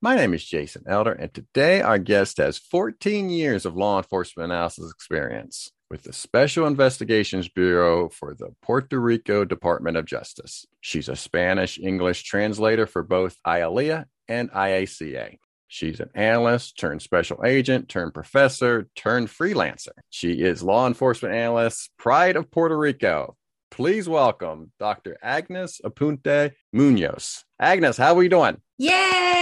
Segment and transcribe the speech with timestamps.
[0.00, 4.52] My name is Jason Elder, and today our guest has 14 years of law enforcement
[4.52, 10.64] analysis experience with the Special Investigations Bureau for the Puerto Rico Department of Justice.
[10.80, 15.38] She's a Spanish English translator for both IALEA and IACA.
[15.66, 19.88] She's an analyst turned special agent turned professor turned freelancer.
[20.10, 23.36] She is law enforcement analyst, pride of Puerto Rico.
[23.72, 25.16] Please welcome Dr.
[25.20, 27.42] Agnes Apunte Munoz.
[27.58, 28.58] Agnes, how are we doing?
[28.78, 29.37] Yay!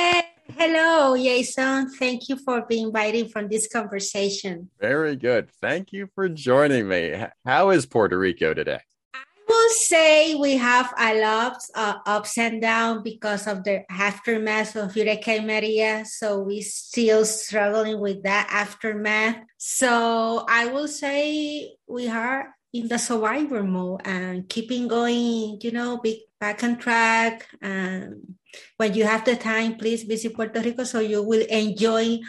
[0.54, 1.90] Hello, Jason.
[1.90, 4.70] Thank you for being invited for this conversation.
[4.80, 5.50] Very good.
[5.60, 7.14] Thank you for joining me.
[7.44, 8.80] How is Puerto Rico today?
[9.14, 9.18] I
[9.48, 14.94] will say we have a lot of ups and downs because of the aftermath of
[14.94, 16.04] Hurricane Maria.
[16.06, 19.36] So we still struggling with that aftermath.
[19.58, 25.98] So I will say we are in the survivor mode and keeping going, you know,
[25.98, 27.46] be back on track.
[27.60, 28.36] And
[28.76, 32.20] when you have the time, please visit Puerto Rico so you will enjoy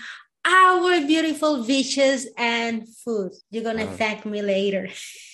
[0.46, 3.32] our beautiful beaches and food.
[3.52, 3.98] You're gonna oh.
[3.98, 4.88] thank me later.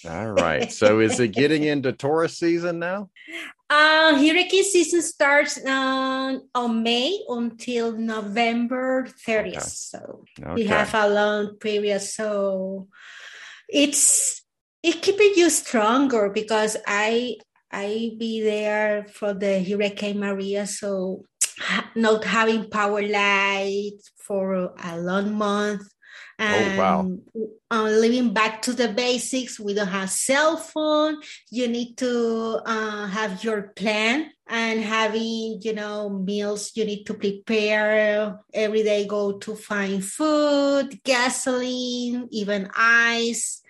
[0.10, 0.72] All right.
[0.72, 3.10] So is it getting into tourist season now?
[3.70, 9.48] Uh, hurricane season starts uh, on May until November 30th.
[9.48, 9.60] Okay.
[9.62, 10.54] So okay.
[10.54, 12.02] we have a long period.
[12.02, 12.88] So
[13.68, 14.44] it's
[14.84, 17.38] it keeping you stronger because I
[17.74, 21.26] I be there for the Hurricane Maria, so
[21.96, 25.82] not having power light for a long month.
[26.38, 27.18] And oh, wow.
[27.72, 31.18] Uh, living back to the basics, we don't have cell phone.
[31.50, 37.16] You need to uh, have your plan and having, you know, meals you need to
[37.16, 39.08] prepare every day.
[39.08, 43.63] Go to find food, gasoline, even ice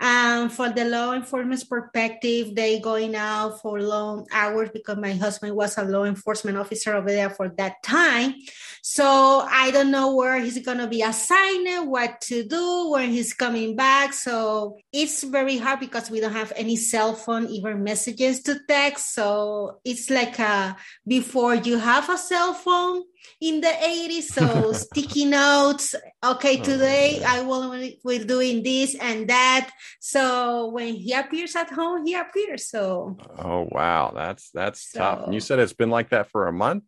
[0.00, 5.54] um, for the law enforcement perspective, they going out for long hours because my husband
[5.54, 8.34] was a law enforcement officer over there for that time.
[8.82, 13.76] So I don't know where he's gonna be assigned, what to do, when he's coming
[13.76, 14.14] back.
[14.14, 19.14] So it's very hard because we don't have any cell phone, even messages to text.
[19.14, 23.02] So it's like a, before you have a cell phone,
[23.40, 25.94] in the 80s so sticky notes.
[26.22, 27.70] Okay oh, today i will
[28.04, 29.70] we're doing this and that.
[30.00, 33.16] So when he appears at home he appears so.
[33.38, 34.12] Oh wow.
[34.14, 35.24] That's that's so, tough.
[35.24, 36.84] And you said it's been like that for a month?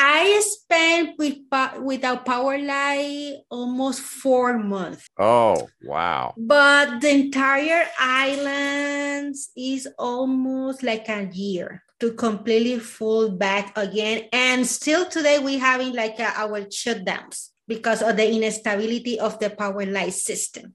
[0.00, 1.38] I spent with
[1.82, 5.08] without power light almost four months.
[5.18, 6.34] Oh wow!
[6.36, 14.28] But the entire island is almost like a year to completely fall back again.
[14.32, 19.50] And still today we're having like uh, our shutdowns because of the instability of the
[19.50, 20.74] power light system.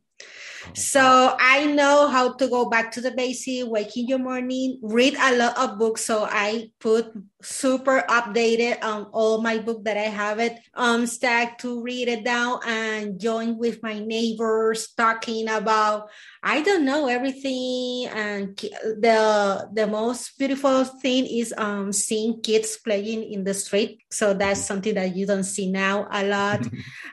[0.66, 5.16] Oh, so I know how to go back to the basic, waking your morning, read
[5.20, 6.06] a lot of books.
[6.06, 7.12] So I put
[7.44, 12.24] super updated on all my book that I have it um stack to read it
[12.24, 16.10] down and join with my neighbors talking about
[16.42, 18.08] I don't know everything.
[18.08, 24.04] And the the most beautiful thing is um seeing kids playing in the street.
[24.12, 26.68] So that's something that you don't see now a lot.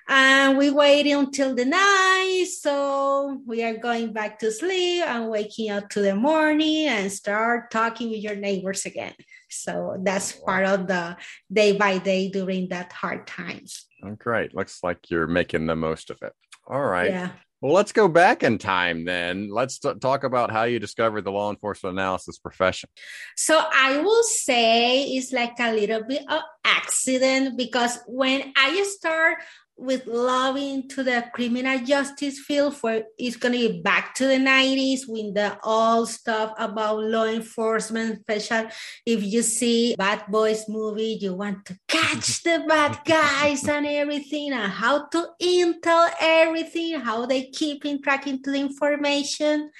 [0.09, 2.47] And we waited until the night.
[2.61, 7.71] So we are going back to sleep and waking up to the morning and start
[7.71, 9.15] talking with your neighbors again
[9.51, 11.17] so that's oh, part of the
[11.53, 13.87] day by day during that hard times.
[14.03, 14.55] Oh, great.
[14.55, 16.33] Looks like you're making the most of it.
[16.67, 17.11] All right.
[17.11, 17.31] Yeah.
[17.61, 19.51] Well, let's go back in time then.
[19.51, 22.89] Let's t- talk about how you discovered the law enforcement analysis profession.
[23.37, 29.39] So, I will say it's like a little bit of accident because when I start
[29.81, 34.37] with loving to the criminal justice field for it's going to be back to the
[34.37, 38.69] 90s with the all stuff about law enforcement special
[39.07, 44.53] if you see bad boys movie you want to catch the bad guys and everything
[44.53, 49.71] and how to intel everything how they keep in tracking to the information.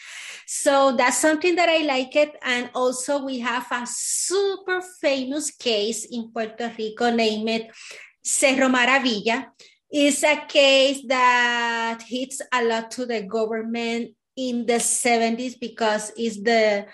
[0.47, 2.33] So that's something that i like it.
[2.43, 7.71] And also we have a super famous case in puerto rico named
[8.23, 9.47] Cerro Maravilla,
[9.93, 16.41] is a case that hits a lot to the government in the 70s because it's
[16.43, 16.87] the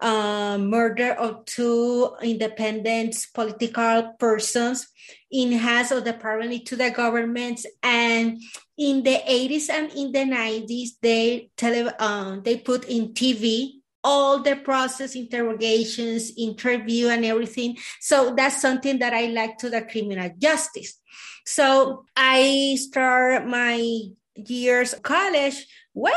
[0.00, 4.88] uh, murder of two independent political persons
[5.30, 8.42] in hands of the parliament to the government and
[8.76, 14.40] in the 80s and in the 90s they tele, uh, they put in tv all
[14.40, 17.78] the process, interrogations, interview, and everything.
[18.00, 21.00] So that's something that I like to the criminal justice.
[21.44, 24.00] So I start my
[24.36, 26.12] years college way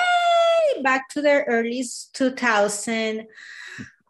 [0.82, 1.84] back to the early
[2.14, 3.28] 2000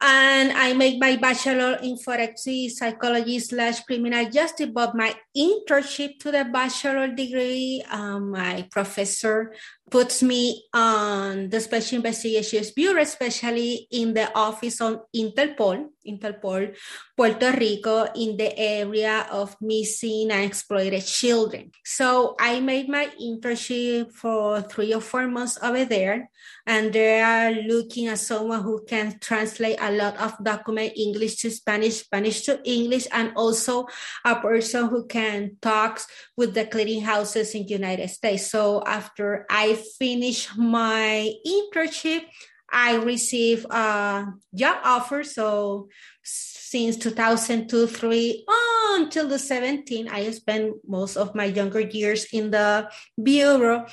[0.02, 4.70] and I make my bachelor in forensic psychology slash criminal justice.
[4.72, 9.54] But my internship to the bachelor degree, um, my professor
[9.90, 16.76] puts me on the Special Investigations Bureau, especially in the office on Interpol, Interpol,
[17.16, 21.72] Puerto Rico, in the area of missing and exploited children.
[21.84, 26.30] So I made my internship for three or four months over there,
[26.66, 31.52] and they are looking at someone who can translate a lot of document English to
[31.52, 33.86] Spanish, Spanish to English, and also
[34.26, 36.02] a person who can talk
[36.36, 38.50] with the clearinghouses in the United States.
[38.50, 42.22] So after I finish my internship,
[42.72, 45.24] I received a job offer.
[45.24, 45.88] So
[46.24, 48.46] since 2002, three
[48.96, 52.90] until the 17, I spent most of my younger years in the
[53.22, 53.86] bureau.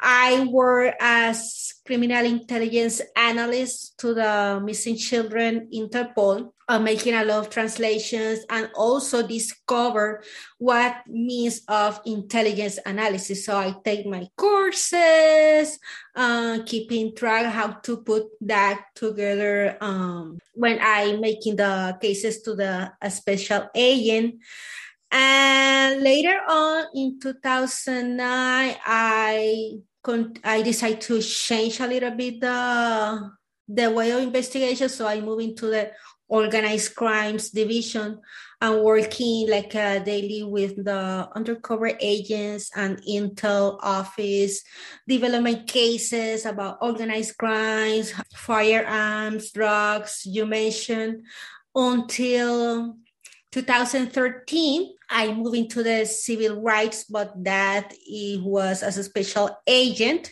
[0.00, 7.38] I work as criminal intelligence analyst to the missing children Interpol, uh, making a lot
[7.38, 10.22] of translations and also discover
[10.58, 13.46] what means of intelligence analysis.
[13.46, 15.78] So I take my courses,
[16.14, 22.54] uh, keeping track how to put that together um, when I'm making the cases to
[22.54, 24.36] the special agent.
[25.12, 29.78] And later on in 2009, I
[30.44, 33.30] I decided to change a little bit the
[33.68, 34.88] the way of investigation.
[34.88, 35.90] So I moved into the
[36.28, 38.20] organized crimes division
[38.60, 44.62] and working like uh, daily with the undercover agents and intel office
[45.06, 51.22] development cases about organized crimes firearms drugs you mentioned.
[51.74, 52.96] Until
[53.52, 60.30] 2013 i moved into the civil rights but that it was as a special agent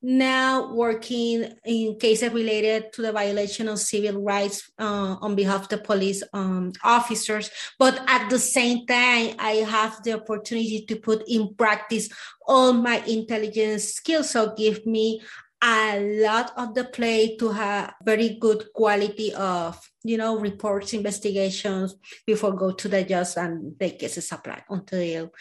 [0.00, 5.68] now working in cases related to the violation of civil rights uh, on behalf of
[5.68, 7.50] the police um, officers.
[7.78, 12.08] But at the same time, I have the opportunity to put in practice
[12.46, 14.30] all my intelligence skills.
[14.30, 15.20] So give me
[15.62, 21.96] a lot of the play to have very good quality of you know reports investigations
[22.24, 25.32] before go to the judge and the cases apply until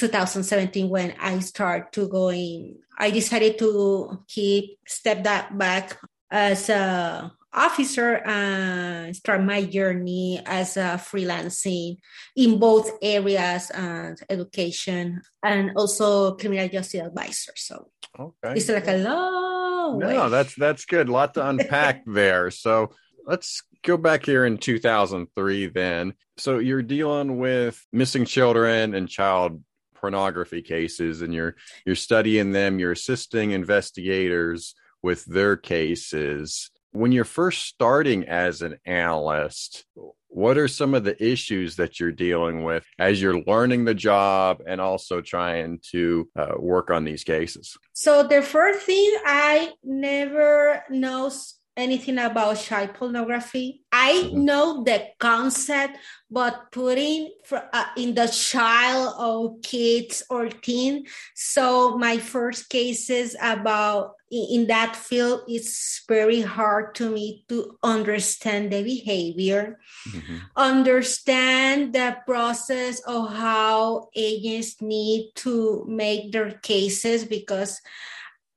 [0.00, 5.98] 2017 when i start to going i decided to keep step that back
[6.30, 11.96] as a officer and start my journey as a freelancing
[12.36, 18.54] in both areas and education and also criminal justice advisor so okay.
[18.54, 19.50] it's like a long
[19.98, 21.08] no, that's that's good.
[21.08, 22.50] A lot to unpack there.
[22.50, 22.90] So
[23.26, 26.14] let's go back here in 2003 then.
[26.36, 29.62] So you're dealing with missing children and child
[30.00, 36.70] pornography cases and you're you're studying them, you're assisting investigators with their cases.
[36.92, 39.84] When you're first starting as an analyst,
[40.28, 44.62] what are some of the issues that you're dealing with as you're learning the job
[44.66, 50.84] and also trying to uh, work on these cases so the first thing i never
[50.88, 53.82] knows anything about child pornography.
[54.02, 55.98] I know the concept,
[56.30, 61.04] but putting for, uh, in the child or kids or teen.
[61.34, 67.76] So my first cases about in, in that field, it's very hard to me to
[67.82, 69.78] understand the behavior,
[70.08, 70.36] mm-hmm.
[70.56, 77.82] understand the process of how agents need to make their cases because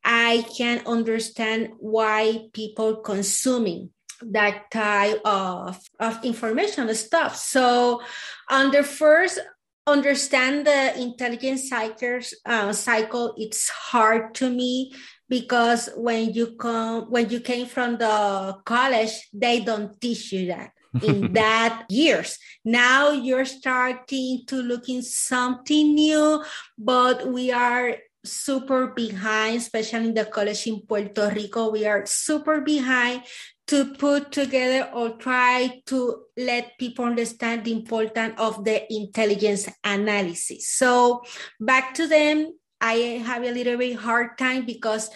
[0.05, 3.89] I can understand why people consuming
[4.31, 7.35] that type of, of information stuff.
[7.35, 8.01] So
[8.49, 9.39] on the first
[9.85, 14.93] understand the intelligence cycles uh, cycle it's hard to me
[15.27, 20.71] because when you come when you came from the college they don't teach you that
[21.01, 26.41] in that years now you're starting to look in something new
[26.77, 31.71] but we are super behind, especially in the college in Puerto Rico.
[31.71, 33.23] We are super behind
[33.67, 40.69] to put together or try to let people understand the importance of the intelligence analysis.
[40.69, 41.21] So
[41.59, 45.09] back to them, I have a little bit hard time because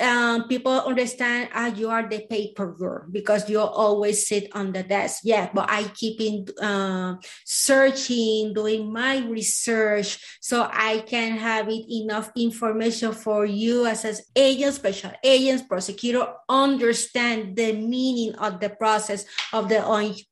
[0.00, 4.82] um, people understand uh, you are the paper girl because you always sit on the
[4.82, 5.22] desk.
[5.24, 11.84] Yeah, but I keep in uh, searching, doing my research so I can have it
[11.90, 18.70] enough information for you as an agent, special agents, prosecutor, understand the meaning of the
[18.70, 19.84] process of the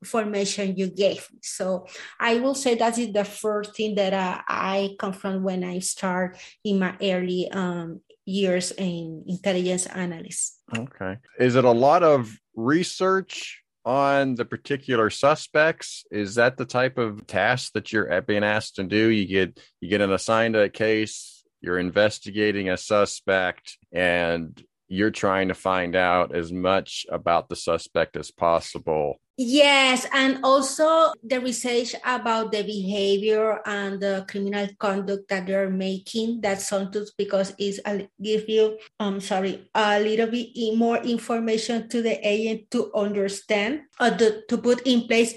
[0.03, 1.29] information you gave.
[1.43, 1.87] So
[2.21, 6.37] I will say that is the first thing that uh, I confront when I start
[6.65, 10.59] in my early um, years in intelligence analysis.
[10.77, 11.17] Okay.
[11.39, 16.05] Is it a lot of research on the particular suspects?
[16.11, 19.09] Is that the type of task that you're being asked to do?
[19.09, 25.49] You get you get an assigned a case, you're investigating a suspect, and you're trying
[25.49, 29.21] to find out as much about the suspect as possible.
[29.39, 36.41] Yes, and also the research about the behavior and the criminal conduct that they're making.
[36.41, 42.17] That's sometimes because it's a, you, um, sorry, a little bit more information to the
[42.27, 45.35] agent to understand or to, to put in place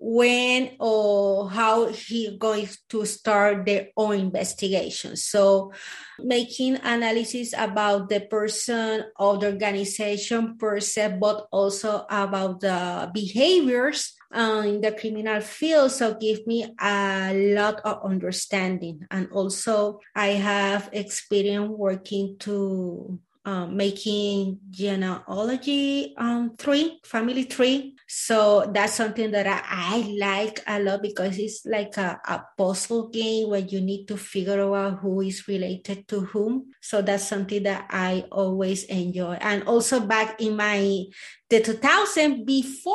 [0.00, 5.16] when or how he going to start their own investigation.
[5.16, 5.72] So
[6.18, 14.14] making analysis about the person or the organization per se, but also about the behaviors
[14.34, 15.90] uh, in the criminal field.
[15.90, 19.06] So give me a lot of understanding.
[19.10, 27.96] And also I have experience working to um, making genealogy um, tree, family tree.
[28.06, 33.08] So that's something that I, I, like a lot because it's like a, a puzzle
[33.08, 36.66] game where you need to figure out who is related to whom.
[36.82, 39.38] So that's something that I always enjoy.
[39.40, 41.04] And also back in my
[41.50, 42.94] the 2000 before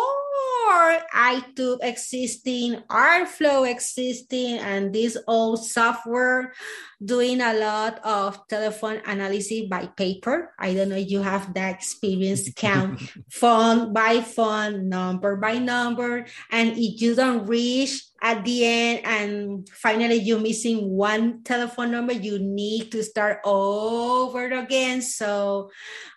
[0.69, 6.53] I took existing Artflow existing and this old software
[7.03, 10.53] doing a lot of telephone analysis by paper.
[10.59, 16.25] I don't know if you have that experience, count phone by phone, number by number.
[16.51, 22.13] And if you don't reach at the end and finally you're missing one telephone number,
[22.13, 25.01] you need to start over again.
[25.01, 25.71] So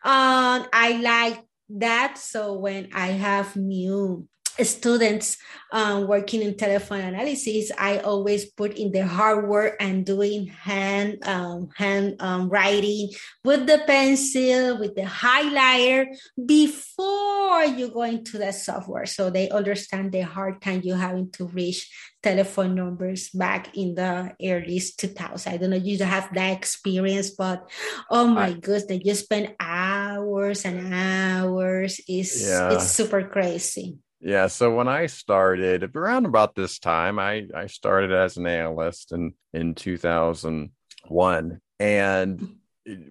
[0.04, 2.18] um, I like that.
[2.18, 4.28] So when I have new
[4.64, 5.36] students
[5.72, 11.18] um, working in telephone analysis, I always put in the hard work and doing hand
[11.26, 13.10] um, hand um, writing
[13.44, 16.06] with the pencil, with the highlighter
[16.46, 21.46] before you go into the software, so they understand the hard time you having to
[21.48, 21.90] reach
[22.26, 25.46] telephone numbers back in the early 2000s.
[25.46, 27.70] I don't know if you have that experience, but
[28.10, 32.00] oh my I, goodness, you spend hours and hours.
[32.08, 32.72] Is yeah.
[32.72, 33.98] it's super crazy.
[34.20, 34.48] Yeah.
[34.48, 39.34] So when I started around about this time, I, I started as an analyst in,
[39.52, 42.56] in 2001 and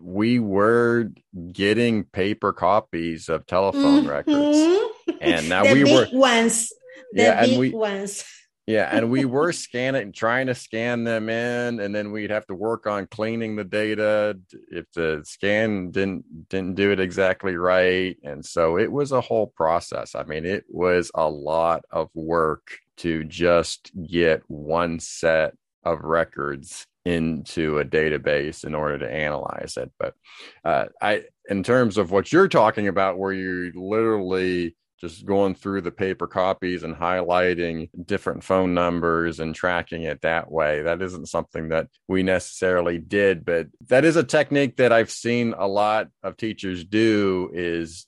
[0.01, 1.12] we were
[1.53, 4.10] getting paper copies of telephone mm-hmm.
[4.10, 4.91] records.
[5.22, 6.69] And now we were ones,
[7.13, 8.25] the yeah, big and we, ones.
[8.67, 12.55] Yeah, and we were scanning, trying to scan them in, and then we'd have to
[12.55, 14.38] work on cleaning the data
[14.72, 19.48] if the scan didn't didn't do it exactly right, and so it was a whole
[19.48, 20.15] process.
[20.15, 25.53] I mean, it was a lot of work to just get one set
[25.84, 29.91] of records into a database in order to analyze it.
[30.00, 30.15] But
[30.63, 35.81] uh, I, in terms of what you're talking about, where you literally just going through
[35.81, 40.81] the paper copies and highlighting different phone numbers and tracking it that way.
[40.81, 45.53] That isn't something that we necessarily did, but that is a technique that I've seen
[45.57, 48.07] a lot of teachers do is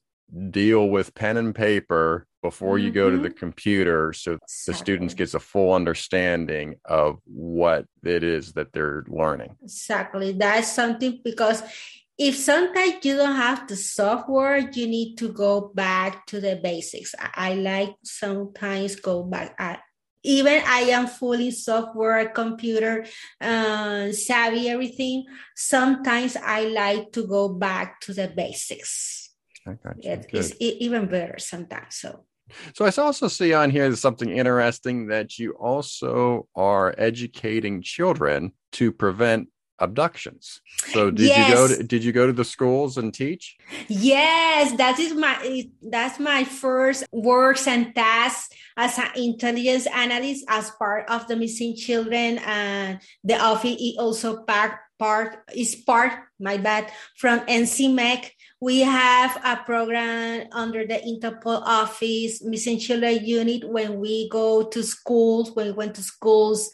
[0.49, 2.85] deal with pen and paper before mm-hmm.
[2.85, 3.37] you go to the mm-hmm.
[3.37, 9.55] computer so the students gets a full understanding of what it is that they're learning
[9.63, 11.63] exactly that's something because
[12.17, 17.13] if sometimes you don't have the software, you need to go back to the basics.
[17.19, 19.55] I, I like sometimes go back.
[19.59, 19.77] I,
[20.23, 23.05] even I am fully software, computer
[23.39, 25.25] uh, savvy, everything.
[25.55, 29.29] Sometimes I like to go back to the basics.
[29.97, 31.95] It, it's even better sometimes.
[31.95, 32.25] So.
[32.73, 38.93] So I also see on here something interesting that you also are educating children to
[38.93, 40.61] prevent abductions.
[40.91, 41.49] So did yes.
[41.49, 43.57] you go to did you go to the schools and teach?
[43.87, 50.71] Yes, that is my that's my first works and tasks as an intelligence analyst as
[50.71, 56.57] part of the missing children and the office is also part part is part my
[56.57, 58.31] bad from NCMEC.
[58.59, 64.81] We have a program under the Interpol office, missing children unit, when we go to
[64.81, 66.71] schools, when we went to schools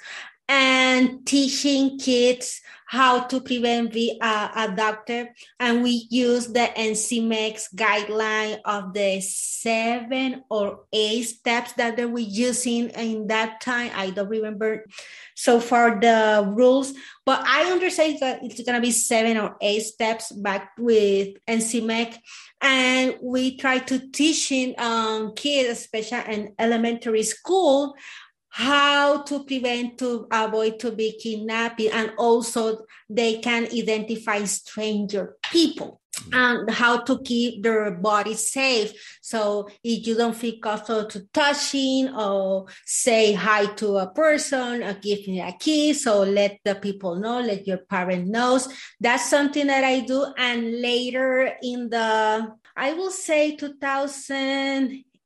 [0.54, 5.30] and teaching kids how to prevent the uh, adopted.
[5.60, 12.20] And we use the NCMEC guideline of the seven or eight steps that they were
[12.20, 13.90] using in that time.
[13.96, 14.86] I don't remember
[15.34, 16.94] so far the rules,
[17.26, 22.16] but I understand that it's going to be seven or eight steps back with NCMEC.
[22.62, 27.96] And we try to teaching um, kids, especially in elementary school,
[28.54, 36.00] how to prevent to avoid to be kidnapped and also they can identify stranger people
[36.16, 36.36] mm-hmm.
[36.36, 38.94] and how to keep their body safe.
[39.24, 44.94] So if you don't feel comfortable to touching or say hi to a person or
[44.94, 48.68] give me a kiss so let the people know let your parent knows
[49.00, 50.28] that's something that i do.
[50.38, 53.56] And later in the i will say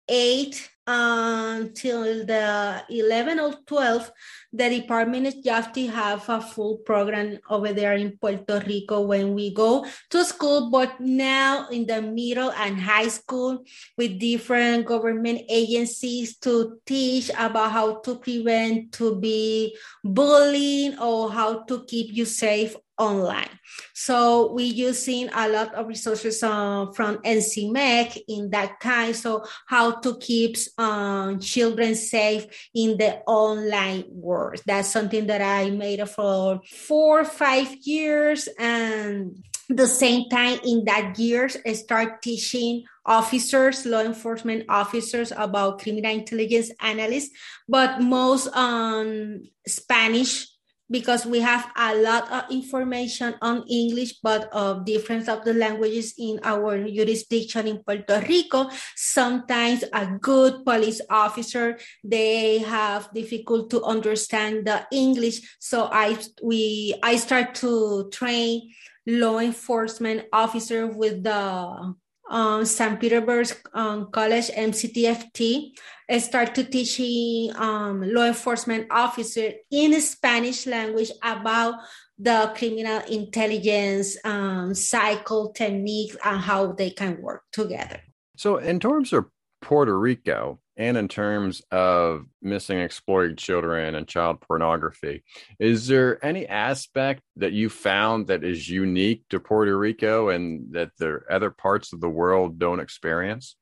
[0.07, 4.11] 2008 until um, the 11 or 12,
[4.53, 9.53] the Department of Justice have a full program over there in Puerto Rico when we
[9.53, 13.65] go to school, but now in the middle and high school
[13.97, 21.63] with different government agencies to teach about how to prevent to be bullying or how
[21.63, 23.49] to keep you safe online.
[23.93, 29.15] So we using a lot of resources uh, from NCMEC in that kind.
[29.15, 34.61] So how to keep um, children safe in the online world.
[34.65, 38.47] That's something that I made for four or five years.
[38.59, 45.79] And the same time in that years, I start teaching officers, law enforcement officers about
[45.79, 47.31] criminal intelligence analysts,
[47.67, 50.47] but most on um, Spanish
[50.89, 56.13] because we have a lot of information on English, but of difference of the languages
[56.17, 58.69] in our jurisdiction in Puerto Rico.
[58.95, 65.57] Sometimes a good police officer, they have difficult to understand the English.
[65.59, 68.71] So I, we, I start to train
[69.05, 71.95] law enforcement officer with the
[72.29, 72.99] um, St.
[72.99, 75.71] Petersburg um, College MCTFT
[76.19, 81.75] start to teaching um, law enforcement officer in Spanish language about
[82.17, 87.99] the criminal intelligence um, cycle techniques and how they can work together.
[88.37, 89.25] So, in terms of
[89.61, 95.23] Puerto Rico, and in terms of missing exploited children and child pornography,
[95.59, 100.91] is there any aspect that you found that is unique to Puerto Rico and that
[100.97, 103.55] the other parts of the world don't experience?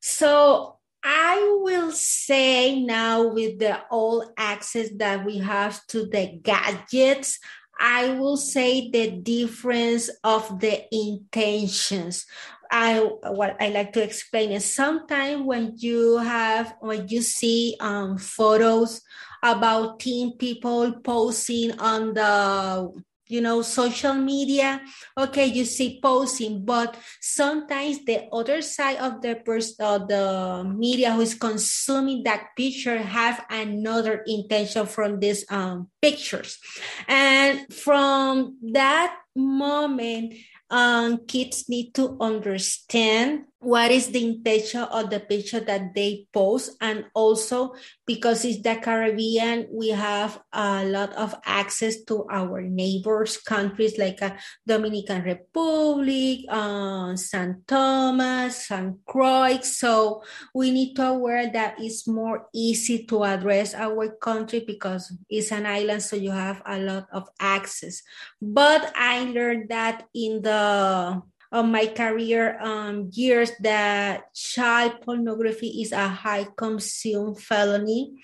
[0.00, 7.38] So I will say now with the all access that we have to the gadgets,
[7.80, 12.26] I will say the difference of the intentions.
[12.70, 18.18] I what I like to explain is sometimes when you have when you see um,
[18.18, 19.00] photos
[19.42, 22.92] about teen people posing on the
[23.28, 24.80] you know social media
[25.16, 31.12] okay you see posting but sometimes the other side of the person uh, the media
[31.12, 36.58] who is consuming that picture have another intention from these um, pictures.
[37.06, 40.34] And from that moment
[40.70, 46.76] um, kids need to understand what is the intention of the picture that they post
[46.80, 47.74] and also
[48.06, 54.22] because it's the caribbean we have a lot of access to our neighbors countries like
[54.22, 54.30] uh,
[54.66, 59.58] dominican republic uh, st thomas st croix.
[59.62, 60.22] So
[60.54, 65.66] we need to aware that it's more easy to address our country because it's an
[65.66, 68.02] island so you have a lot of access.
[68.40, 75.92] But i learned that in the of my career um, years that child pornography is
[75.92, 78.14] a high consumed felony.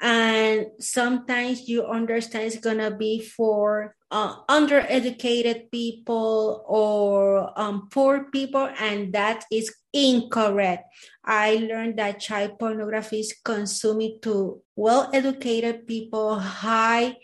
[0.00, 8.68] And sometimes you understand it's gonna be for uh, undereducated people or um, poor people
[8.78, 10.84] and that is incorrect.
[11.24, 17.16] I learned that child pornography is consumed to well-educated people high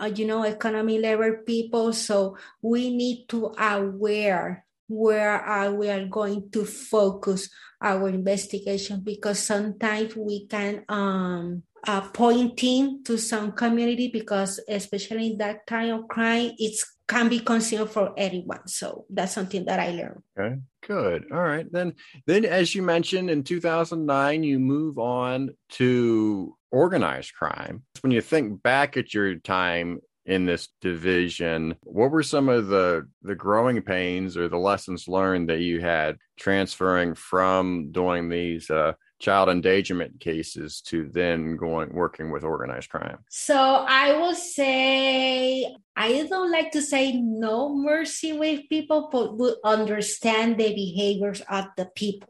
[0.00, 1.92] uh, you know economy level people.
[1.92, 7.48] So we need to aware where are we are going to focus
[7.80, 9.00] our investigation?
[9.02, 15.92] Because sometimes we can um, uh, pointing to some community because especially in that kind
[15.92, 20.22] of crime it can be concealed for anyone so that's something that i learned.
[20.38, 21.26] Okay good.
[21.32, 21.94] All right then
[22.26, 27.82] then as you mentioned in 2009 you move on to organized crime.
[28.00, 30.00] When you think back at your time
[30.30, 31.74] in this division.
[31.82, 36.18] What were some of the the growing pains or the lessons learned that you had
[36.38, 43.18] transferring from doing these uh, child endangerment cases to then going working with organized crime?
[43.28, 49.56] So I will say I don't like to say no mercy with people, but will
[49.64, 52.28] understand the behaviors of the people.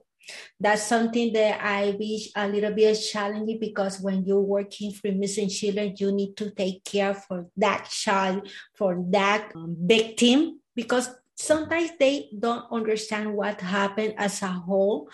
[0.59, 5.49] That's something that I wish a little bit challenging because when you're working for missing
[5.49, 11.90] children, you need to take care for that child, for that um, victim, because sometimes
[11.99, 15.09] they don't understand what happened as a whole.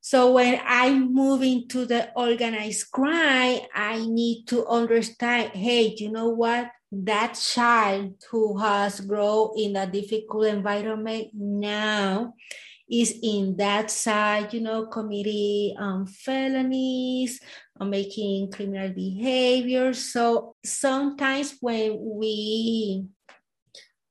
[0.00, 6.28] So when I move into the organized crime, I need to understand, hey, you know
[6.28, 6.70] what?
[6.92, 12.34] That child who has grown in a difficult environment now
[12.90, 17.40] is in that side, you know, committing um, felonies,
[17.78, 19.94] or making criminal behavior.
[19.94, 23.06] So sometimes when we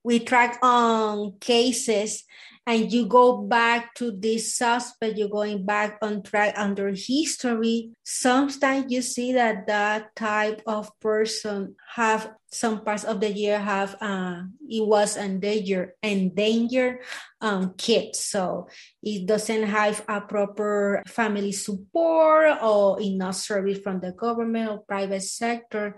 [0.02, 2.24] we track on cases
[2.66, 7.92] and you go back to this suspect, you're going back on track under history.
[8.04, 13.96] Sometimes you see that that type of person have some parts of the year have
[14.02, 17.00] uh, it was endangered endangered
[17.42, 18.20] um, kids.
[18.20, 18.68] So
[19.04, 25.24] it doesn't have a proper family support or enough service from the government or private
[25.24, 25.98] sector.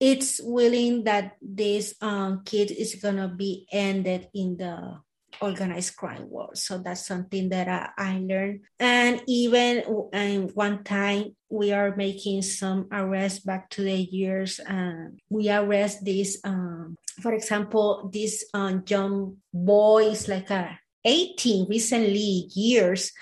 [0.00, 4.98] It's willing that this um, kid is gonna be ended in the
[5.40, 6.58] organized crime world.
[6.58, 8.60] So that's something that I, I learned.
[8.78, 14.58] And even and one time we are making some arrests back to the years.
[14.60, 21.68] and we arrest this, um, for example, this um, young boy is like a 18
[21.68, 23.12] recently years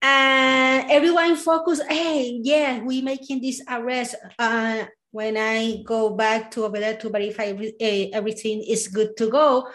[0.00, 6.64] and everyone focus hey yeah we making this arrest uh, when i go back to
[6.64, 9.68] over there to verify uh, everything is good to go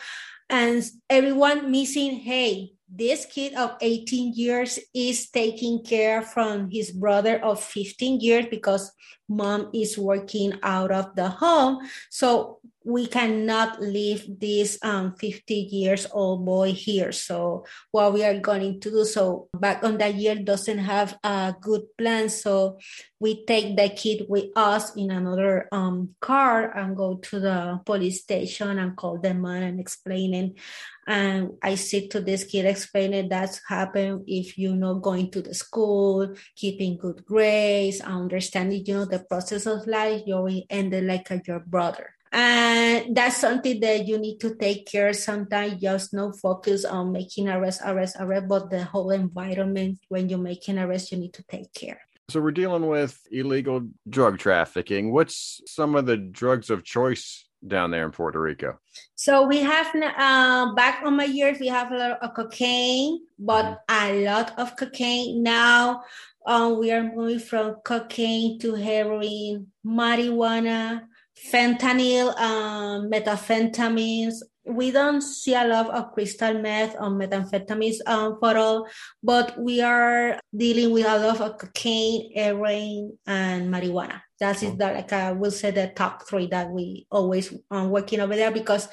[0.49, 7.43] and everyone missing hey this kid of 18 years is taking care from his brother
[7.43, 8.91] of 15 years because
[9.27, 16.07] mom is working out of the home so we cannot leave this um, 50 years
[16.11, 17.11] old boy here.
[17.11, 21.53] So what we are going to do, so back on that year doesn't have a
[21.59, 22.29] good plan.
[22.29, 22.79] So
[23.19, 28.21] we take the kid with us in another um, car and go to the police
[28.21, 30.55] station and call them and explaining.
[31.09, 35.55] And I sit to this kid explaining that's happened if you're not going to the
[35.55, 41.41] school, keeping good grades, understanding, you know, the process of life, you ended like a,
[41.47, 42.13] your brother.
[42.31, 47.49] And that's something that you need to take care sometimes just no focus on making
[47.49, 51.73] arrest arrest arrest but the whole environment when you're making arrest you need to take
[51.73, 52.01] care.
[52.29, 55.11] So we're dealing with illegal drug trafficking.
[55.11, 58.79] What's some of the drugs of choice down there in Puerto Rico?
[59.15, 63.81] So we have uh, back on my years, we have a lot of cocaine, but
[63.89, 64.05] mm-hmm.
[64.11, 65.43] a lot of cocaine.
[65.43, 66.03] Now
[66.45, 71.05] um, we are moving from cocaine to heroin, marijuana,
[71.51, 74.35] fentanyl, um, methamphetamines.
[74.69, 78.87] We don't see a lot of crystal meth or methamphetamines um, for all,
[79.23, 84.21] but we are dealing with a lot of cocaine, heroin, and marijuana.
[84.39, 88.21] That is the, like I will say the top three that we always um, working
[88.21, 88.87] over there because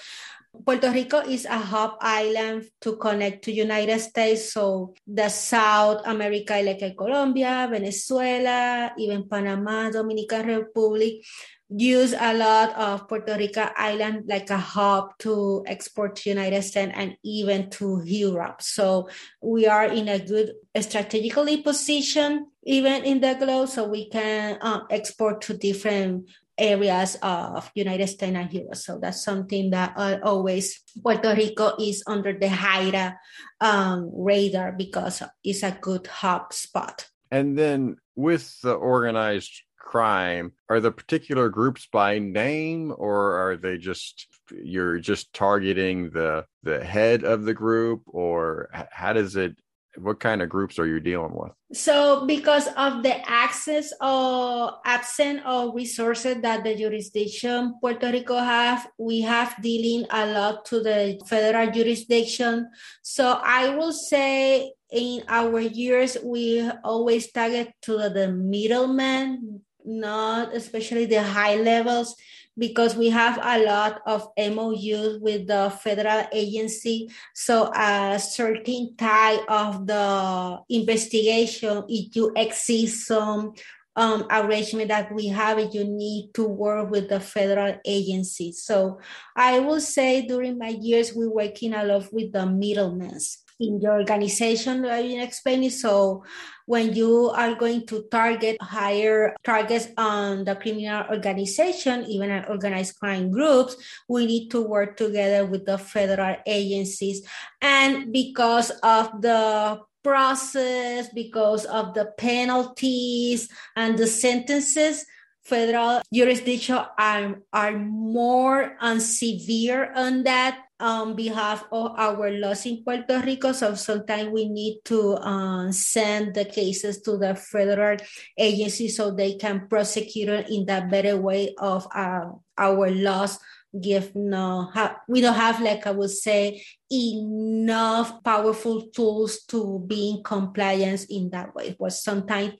[0.64, 4.52] Puerto Rico is a hub island to connect to United States.
[4.52, 11.24] So the South America, like Colombia, Venezuela, even Panama, Dominican Republic,
[11.68, 16.92] use a lot of Puerto Rico island like a hub to export to United States
[16.94, 18.62] and even to Europe.
[18.62, 19.08] So
[19.42, 24.80] we are in a good strategically position even in the globe, so we can uh,
[24.90, 28.76] export to different areas of United States and Europe.
[28.76, 33.16] So that's something that uh, always Puerto Rico is under the HIDTA
[33.60, 37.08] um, radar because it's a good hub spot.
[37.30, 43.78] And then with the organized crime are the particular groups by name or are they
[43.78, 49.56] just you're just targeting the the head of the group or how does it
[49.98, 51.52] what kind of groups are you dealing with?
[51.72, 58.88] So because of the access or absence of resources that the jurisdiction puerto rico have
[58.98, 62.68] we have dealing a lot to the federal jurisdiction.
[63.02, 71.06] So i will say in our years we always target to the middleman not especially
[71.06, 72.16] the high levels,
[72.58, 77.10] because we have a lot of MOUs with the federal agency.
[77.34, 83.54] So a certain type of the investigation, if you exceed some
[83.94, 88.52] um, arrangement that we have, you need to work with the federal agency.
[88.52, 89.00] So
[89.34, 93.18] I will say during my years, we're working a lot with the middlemen
[93.60, 95.70] in your organization that you explaining.
[95.70, 96.24] So
[96.66, 102.98] when you are going to target higher targets on the criminal organization, even an organized
[102.98, 103.76] crime groups,
[104.08, 107.26] we need to work together with the federal agencies.
[107.62, 115.04] And because of the process, because of the penalties and the sentences,
[115.42, 122.84] federal jurisdiction are, are more and severe on that on behalf of our laws in
[122.84, 123.52] Puerto Rico.
[123.52, 127.96] So sometimes we need to uh, send the cases to the federal
[128.36, 133.38] agency so they can prosecute it in that better way of uh, our laws
[133.80, 134.72] give no
[135.06, 141.28] we don't have like i would say enough powerful tools to be in compliance in
[141.30, 142.54] that way but sometimes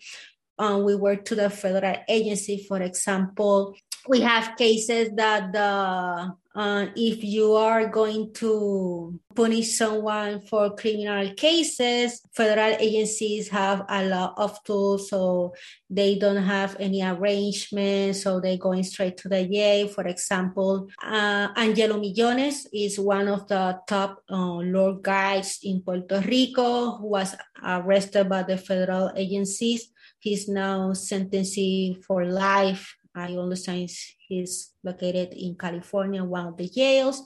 [0.58, 3.74] um, we work to the federal agency for example
[4.08, 11.34] we have cases that the uh, if you are going to punish someone for criminal
[11.34, 15.52] cases, federal agencies have a lot of tools, so
[15.90, 19.88] they don't have any arrangements, so they're going straight to the jail.
[19.88, 26.20] For example, uh, Angelo Millones is one of the top uh, law guides in Puerto
[26.20, 29.90] Rico who was arrested by the federal agencies.
[30.20, 33.90] He's now sentenced for life I understand
[34.28, 37.22] he's located in California, one of the jails.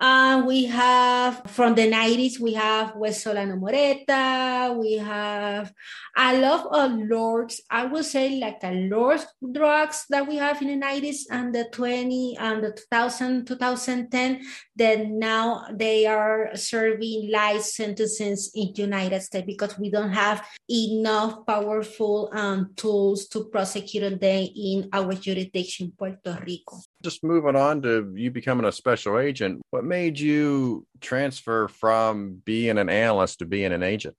[0.00, 5.72] Uh, we have from the 90s, we have West Solano Moreta, we have
[6.16, 10.68] a lot of lords, I would say like a lord drugs that we have in
[10.78, 14.40] the 90s and the 20 and the 2000, 2010,
[14.78, 21.44] that now they are serving life sentences in United States because we don't have enough
[21.46, 26.78] powerful um, tools to prosecute them in our jurisdiction, Puerto Rico.
[27.02, 32.78] Just moving on to you becoming a special agent, what made you transfer from being
[32.78, 34.14] an analyst to being an agent?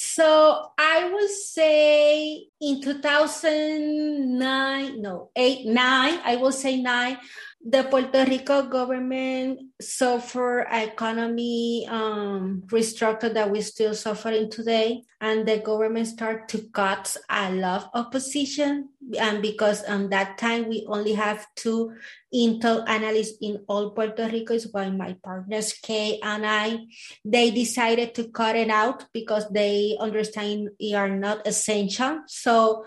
[0.00, 7.18] So I would say in 2009, no, eight, nine, I will say nine,
[7.64, 15.58] the Puerto Rico government suffer economy um, restructure that we're still suffering today, and the
[15.58, 18.90] government start to cut a lot of position.
[19.18, 21.94] And because on that time we only have two
[22.32, 26.86] Intel analysts in all Puerto Rico, is why my partners Kay and I,
[27.24, 32.22] they decided to cut it out because they understand we are not essential.
[32.28, 32.86] So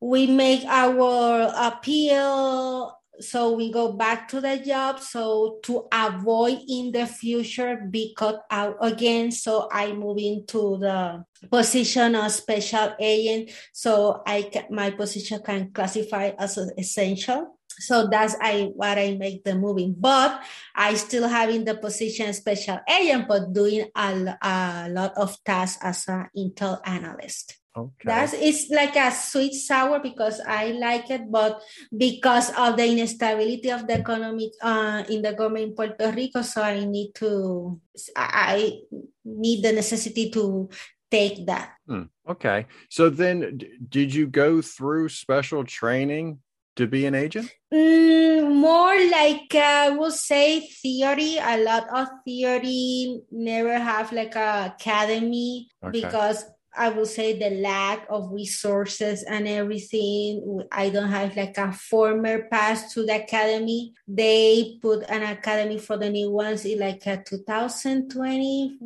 [0.00, 6.92] we make our appeal so we go back to the job so to avoid in
[6.92, 13.50] the future be cut out again so i move into the position of special agent
[13.72, 19.44] so i can, my position can classify as essential so that's I what I make
[19.44, 19.94] the moving.
[19.96, 20.42] But
[20.74, 26.08] I still having the position special agent, but doing a, a lot of tasks as
[26.08, 27.57] an Intel analyst.
[27.78, 28.06] Okay.
[28.10, 31.62] That's it's like a sweet sour because I like it, but
[31.94, 36.62] because of the instability of the economy uh, in the government in Puerto Rico, so
[36.62, 37.80] I need to
[38.16, 38.80] I
[39.24, 40.68] need the necessity to
[41.10, 41.72] take that.
[41.86, 42.10] Hmm.
[42.28, 42.66] Okay.
[42.90, 46.40] So then, did you go through special training
[46.76, 47.50] to be an agent?
[47.72, 51.38] Mm, more like uh, I would say theory.
[51.38, 53.20] A lot of theory.
[53.30, 56.00] Never have like a academy okay.
[56.00, 56.44] because
[56.78, 60.62] I would say the lack of resources and everything.
[60.70, 63.94] I don't have like a former pass to the academy.
[64.06, 68.78] They put an academy for the new ones in like a 2020.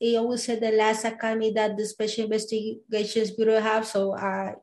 [0.00, 3.86] I always say the last academy that the Special Investigations Bureau have.
[3.86, 4.54] So I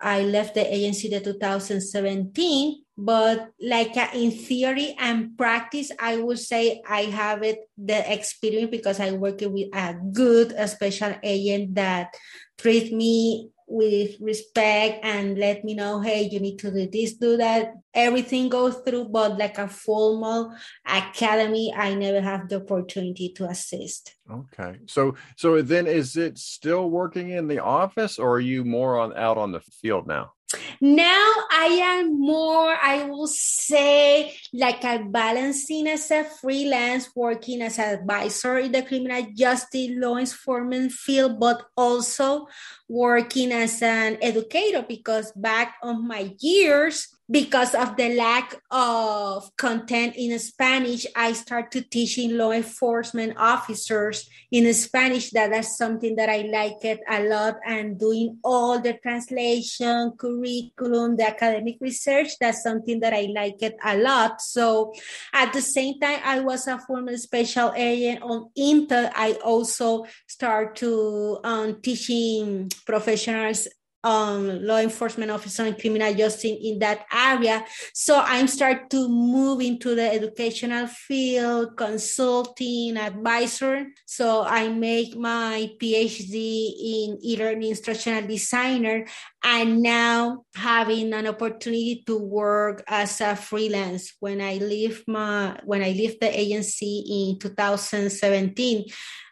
[0.00, 6.38] I left the agency the 2017, but like uh, in theory and practice, I would
[6.38, 11.74] say I have it the experience because I work with a good a special agent
[11.76, 12.14] that
[12.58, 17.36] treat me with respect and let me know, hey, you need to do this, do
[17.36, 17.72] that.
[17.94, 20.52] Everything goes through, but like a formal
[20.84, 24.16] academy, I never have the opportunity to assist.
[24.30, 24.80] Okay.
[24.86, 29.16] So so then is it still working in the office or are you more on
[29.16, 30.32] out on the field now?
[30.80, 37.78] Now I am more, I will say, like a balancing as a freelance, working as
[37.78, 42.48] an advisor in the criminal justice law enforcement field, but also
[42.88, 50.16] working as an educator because back on my years, because of the lack of content
[50.16, 55.30] in Spanish, I started teaching law enforcement officers in Spanish.
[55.30, 61.16] That is something that I like it a lot and doing all the translation, curriculum,
[61.16, 62.30] the academic research.
[62.40, 64.42] That's something that I like it a lot.
[64.42, 64.92] So
[65.32, 69.12] at the same time, I was a former special agent on Intel.
[69.14, 73.68] I also start to um, teaching professionals
[74.02, 77.64] um, law enforcement officer and criminal justice in that area.
[77.92, 83.86] So I'm start to move into the educational field, consulting, advisor.
[84.06, 89.06] So I make my PhD in e-learning instructional designer
[89.42, 94.12] and now having an opportunity to work as a freelance.
[94.20, 98.84] When I leave my when I leave the agency in 2017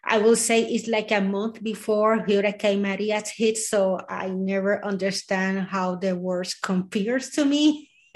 [0.08, 5.68] I will say it's like a month before Hurricane Maria hit, so I never understand
[5.68, 7.90] how the words compares to me.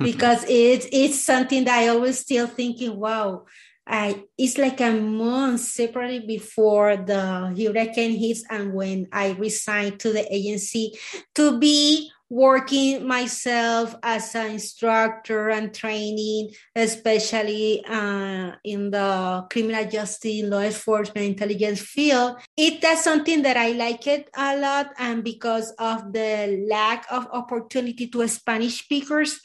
[0.00, 3.44] Because it's it's something that I always still thinking, wow,
[3.86, 10.12] I it's like a month separately before the hurricane hits and when I resigned to
[10.12, 10.92] the agency
[11.34, 20.44] to be working myself as an instructor and training, especially uh, in the criminal justice,
[20.44, 22.36] law enforcement, intelligence field.
[22.56, 27.26] It that's something that I like it a lot, and because of the lack of
[27.32, 29.40] opportunity to Spanish speakers.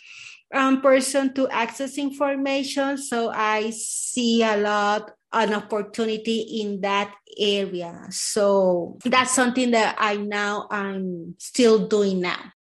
[0.54, 8.08] Um, person to access information, so I see a lot an opportunity in that area.
[8.10, 12.54] So that's something that I now I'm still doing now.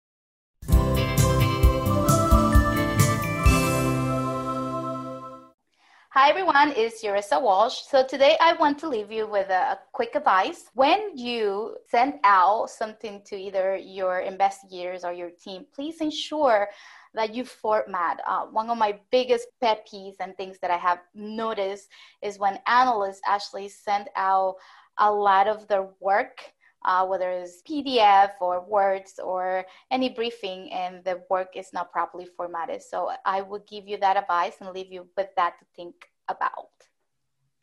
[6.15, 7.81] Hi everyone, it's Yurissa Walsh.
[7.81, 10.63] So today I want to leave you with a, quick advice.
[10.73, 16.69] When you send out something to either your investigators or your team, please ensure
[17.15, 18.19] that you format.
[18.27, 21.89] Uh, one of my biggest pet peeves and things that I have noticed
[22.21, 24.55] is when analysts actually send out
[24.97, 26.41] a lot of their work
[26.85, 32.25] uh, whether it's PDF or words or any briefing, and the work is not properly
[32.25, 32.81] formatted.
[32.81, 35.95] So I would give you that advice and leave you with that to think
[36.27, 36.69] about.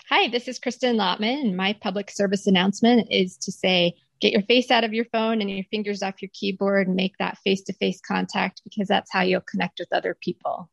[0.08, 4.42] Hi, this is Kristen Lotman, and my public service announcement is to say get your
[4.42, 7.60] face out of your phone and your fingers off your keyboard and make that face
[7.62, 10.70] to face contact because that's how you'll connect with other people.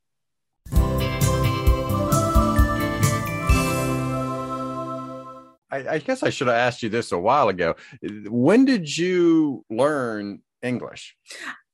[5.71, 7.75] I, I, guess I should have asked you this a while ago.
[8.01, 11.15] When did you learn English?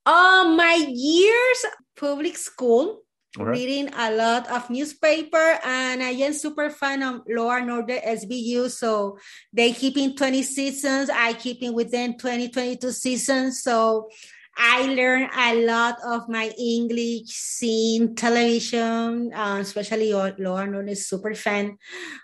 [0.06, 1.66] Um, my years
[1.98, 3.02] public school.
[3.38, 3.50] Okay.
[3.50, 8.70] Reading a lot of newspaper, and I am super fan of Law and Order SVU.
[8.70, 9.18] So
[9.52, 11.10] they keep in 20 seasons.
[11.10, 13.62] I keep in within 20, 22 seasons.
[13.62, 14.08] So
[14.56, 21.08] I learned a lot of my English seeing television, uh, especially Law and Order is
[21.08, 21.76] super fan,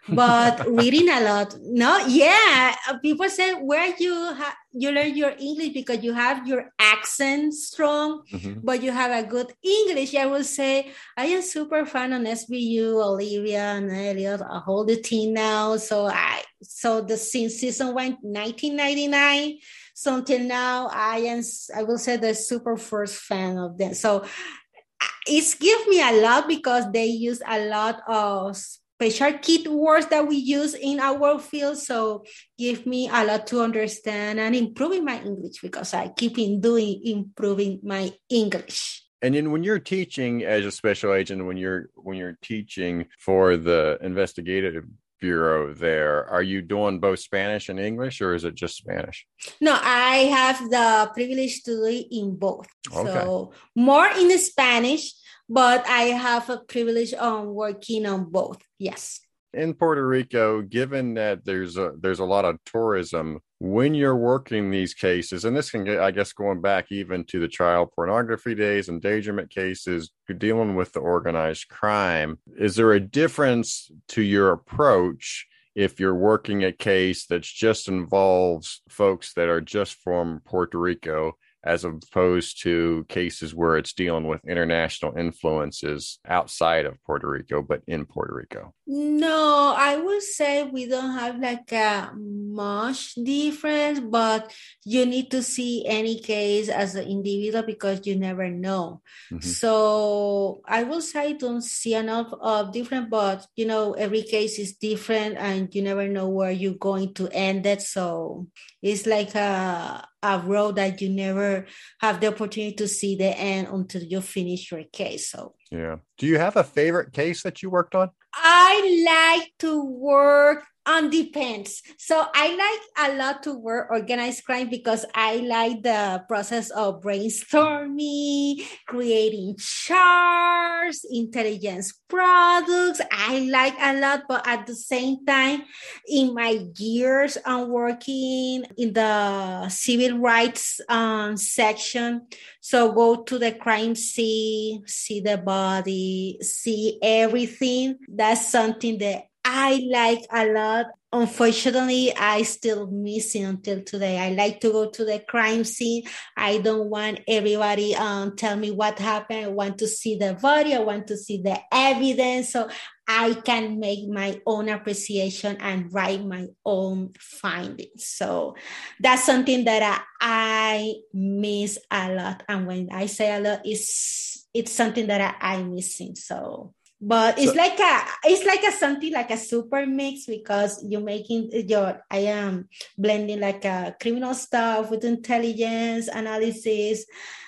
[0.09, 1.55] but reading a lot.
[1.61, 6.73] No, yeah, people say where you ha- you learn your English because you have your
[6.79, 8.61] accent strong, mm-hmm.
[8.65, 10.15] but you have a good English.
[10.15, 14.97] I will say I am super fan on SVU, Olivia and Elliot, a whole the
[14.97, 15.77] team now.
[15.77, 19.59] So I so the since season one, 1999
[20.03, 21.43] so until now, I am,
[21.77, 23.95] I will say, the super first fan of them.
[23.95, 29.69] So uh, it's give me a lot because they use a lot of special key
[29.69, 31.79] words that we use in our field.
[31.79, 32.25] So
[32.59, 37.01] give me a lot to understand and improving my English because I keep in doing
[37.05, 39.05] improving my English.
[39.23, 43.57] And then when you're teaching as a special agent, when you're when you're teaching for
[43.57, 44.83] the investigative
[45.23, 46.29] bureau there.
[46.29, 49.25] Are you doing both spanish and english or is it just spanish?
[49.61, 52.69] No i have the privilege to do it in both.
[52.91, 53.13] Okay.
[53.13, 55.05] so more in the spanish
[55.49, 59.21] but i have a privilege on working on both yes.
[59.55, 64.73] In Puerto Rico, given that there's a there's a lot of tourism when you're working
[64.73, 68.57] these cases, and this can get, I guess, going back even to the child pornography
[68.57, 72.41] days, endangerment cases, you're dealing with the organized crime.
[72.59, 75.47] Is there a difference to your approach
[75.77, 81.37] if you're working a case that just involves folks that are just from Puerto Rico
[81.65, 87.83] as opposed to cases where it's dealing with international influences outside of Puerto Rico, but
[87.87, 88.75] in Puerto Rico?
[88.87, 94.53] No, I would say we don't have like a much difference, but
[94.85, 99.01] you need to see any case as an individual because you never know.
[99.31, 99.49] Mm-hmm.
[99.49, 104.59] So I will say I don't see enough of different, but you know, every case
[104.59, 107.83] is different and you never know where you're going to end it.
[107.83, 108.49] So
[108.83, 111.67] it's like a a road that you never
[112.01, 115.31] have the opportunity to see the end until you finish your case.
[115.31, 115.97] So yeah.
[116.19, 118.11] Do you have a favorite case that you worked on?
[118.35, 121.83] I like to work on depends.
[121.99, 127.03] So I like a lot to work organized crime because I like the process of
[127.03, 133.01] brainstorming, creating charts, intelligence products.
[133.13, 135.63] I like a lot, but at the same time,
[136.09, 142.27] in my years I'm working in the civil rights um, section.
[142.61, 147.99] So go to the crime scene, see the body, see everything.
[148.09, 150.87] That's something that I like a lot.
[151.13, 154.19] Unfortunately, I still missing until today.
[154.19, 156.05] I like to go to the crime scene.
[156.37, 159.45] I don't want everybody um tell me what happened.
[159.45, 160.75] I want to see the body.
[160.75, 162.69] I want to see the evidence so
[163.07, 168.07] I can make my own appreciation and write my own findings.
[168.07, 168.55] So
[169.01, 172.45] that's something that I, I miss a lot.
[172.49, 176.15] And when I say a lot, it's it's something that I, I'm missing.
[176.15, 180.83] So but it's so, like a it's like a something like a super mix because
[180.85, 187.05] you're making your i am blending like a criminal stuff with intelligence analysis.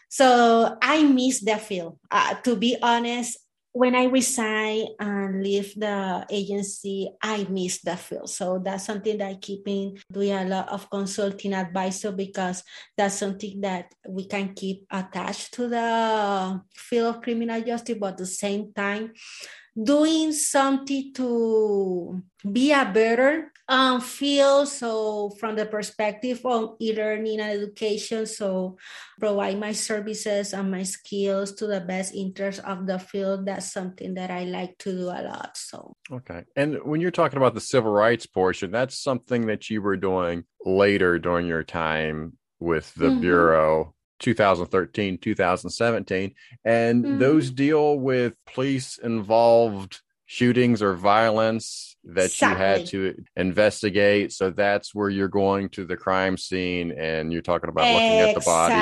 [0.09, 3.39] So i miss that field uh, to be honest
[3.75, 8.31] when I resign and leave the agency, I miss the field.
[8.31, 12.63] So that's something that I keep in doing a lot of consulting advisor because
[12.97, 18.19] that's something that we can keep attached to the field of criminal justice, but at
[18.19, 19.13] the same time,
[19.81, 24.69] doing something to be a better um, field.
[24.69, 28.77] So, from the perspective of e-learning and education, so
[29.19, 33.47] provide my services and my skills to the best interest of the field.
[33.47, 35.57] That's something that I like to do a lot.
[35.57, 36.45] So, okay.
[36.57, 40.45] And when you're talking about the civil rights portion, that's something that you were doing
[40.65, 43.21] later during your time with the mm-hmm.
[43.21, 46.35] Bureau 2013, 2017.
[46.65, 47.19] And mm-hmm.
[47.19, 52.59] those deal with police involved shootings or violence that exactly.
[52.59, 54.33] you had to investigate.
[54.33, 58.35] So that's where you're going to the crime scene and you're talking about looking at
[58.35, 58.75] the body.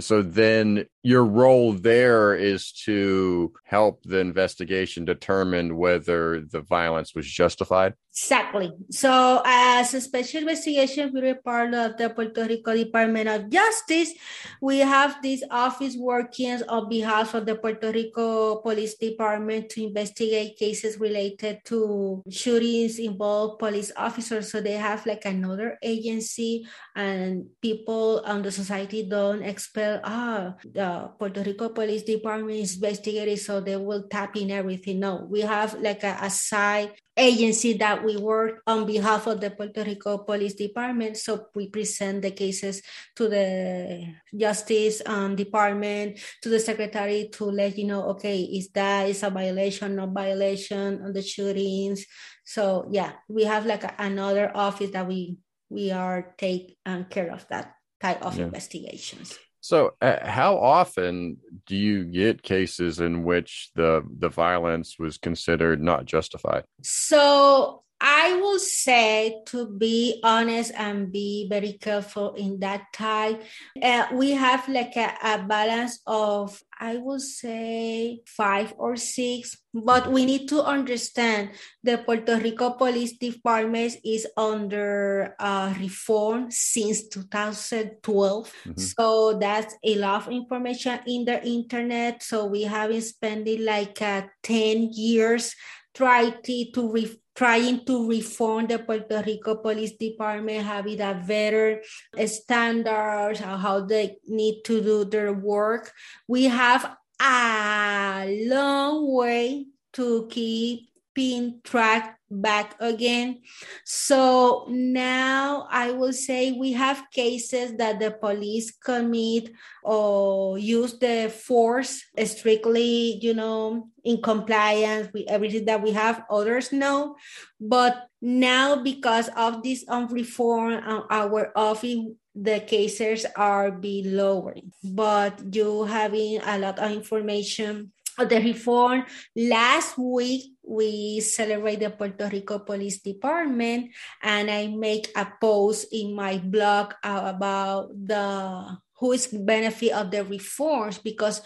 [0.00, 7.26] So then your role there is to help the investigation determine whether the violence was
[7.28, 7.92] justified.
[8.16, 8.72] Exactly.
[8.90, 14.14] So, as a special investigation bureau part of the Puerto Rico Department of Justice,
[14.62, 20.56] we have this office working on behalf of the Puerto Rico Police Department to investigate
[20.56, 24.50] cases related to shootings involve police officers.
[24.50, 29.42] So they have like another agency, and people on the society don't
[29.84, 35.00] expel ah the Puerto Rico Police Department is investigating, so they will tap in everything.
[35.00, 39.50] No, we have like a, a side agency that we work on behalf of the
[39.50, 41.16] Puerto Rico Police Department.
[41.16, 42.82] So we present the cases
[43.16, 49.08] to the Justice um, Department, to the Secretary to let you know, okay, is that
[49.08, 52.04] is a violation, no violation on the shootings.
[52.44, 55.38] So yeah, we have like a, another office that we
[55.70, 58.44] we are take um, care of that type of yeah.
[58.44, 59.38] investigations.
[59.64, 65.82] So, uh, how often do you get cases in which the the violence was considered
[65.82, 66.64] not justified?
[66.82, 73.38] So, I will say to be honest and be very careful in that time.
[73.80, 80.10] Uh, we have like a, a balance of, I would say, five or six, but
[80.10, 81.50] we need to understand
[81.82, 88.46] the Puerto Rico Police Department is under uh, reform since 2012.
[88.46, 88.80] Mm-hmm.
[88.80, 92.22] So that's a lot of information in the internet.
[92.22, 95.54] So we have been spending like uh, 10 years
[95.94, 101.82] trying to, re- trying to reform the Puerto Rico Police Department, having a better
[102.26, 105.92] standards, on how they need to do their work.
[106.28, 113.40] We have a long way to keep being tracked back again.
[113.84, 121.32] So now I will say we have cases that the police commit or use the
[121.34, 126.24] force strictly, you know, in compliance with everything that we have.
[126.30, 127.16] Others know,
[127.60, 131.98] but now because of this on reform, uh, our office
[132.34, 139.04] the cases are be lowering, but you having a lot of information the reform.
[139.36, 143.90] Last week, we celebrate the Puerto Rico Police Department,
[144.22, 150.24] and I make a post in my blog about the who is benefit of the
[150.24, 151.42] reforms because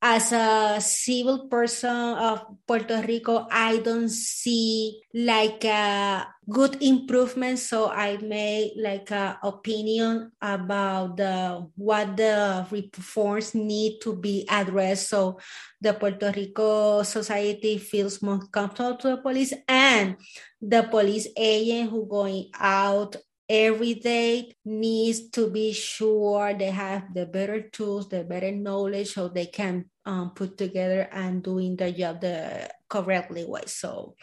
[0.00, 7.58] as a civil person of Puerto Rico, I don't see like a good improvement.
[7.58, 15.08] So I made like a opinion about the what the reforms need to be addressed.
[15.08, 15.38] So
[15.80, 20.16] the Puerto Rico society feels more comfortable to the police and
[20.60, 23.16] the police agent who going out
[23.48, 29.28] every day needs to be sure they have the better tools, the better knowledge, so
[29.28, 33.62] they can um, put together and doing the job the correctly way.
[33.66, 34.16] So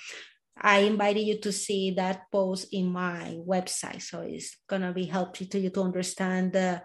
[0.62, 4.02] I invited you to see that post in my website.
[4.02, 6.82] So it's gonna be helpful to you to understand the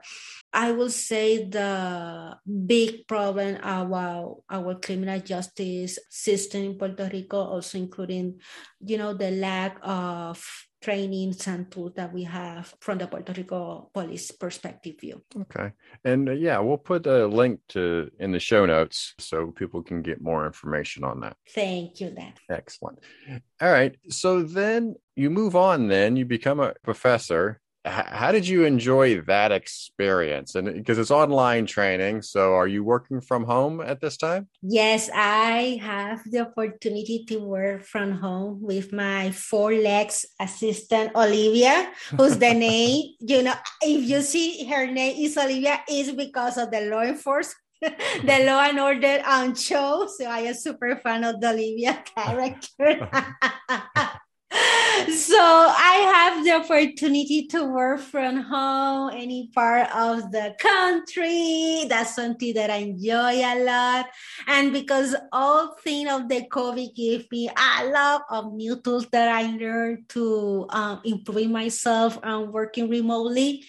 [0.54, 7.76] I will say the big problem about our criminal justice system in Puerto Rico, also
[7.76, 8.38] including,
[8.78, 10.38] you know, the lack of
[10.84, 15.22] trainings and tools that we have from the Puerto Rico police perspective view.
[15.42, 15.72] Okay.
[16.04, 20.02] And uh, yeah, we'll put a link to in the show notes so people can
[20.02, 21.36] get more information on that.
[21.48, 22.34] Thank you, Dan.
[22.50, 22.98] Excellent.
[23.62, 23.96] All right.
[24.10, 29.52] So then you move on then you become a professor how did you enjoy that
[29.52, 30.54] experience?
[30.54, 34.48] And because it's online training so are you working from home at this time?
[34.62, 41.90] Yes i have the opportunity to work from home with my four legs assistant olivia
[42.16, 46.70] who's the name you know if you see her name is olivia is because of
[46.70, 51.40] the law enforcement the law and order on show so i am super fan of
[51.40, 53.08] the olivia character
[55.10, 61.86] so I have the opportunity to work from home, any part of the country.
[61.88, 64.06] That's something that I enjoy a lot.
[64.46, 69.28] And because all thing of the COVID gave me a lot of new tools that
[69.28, 73.64] I learned to um, improve myself and working remotely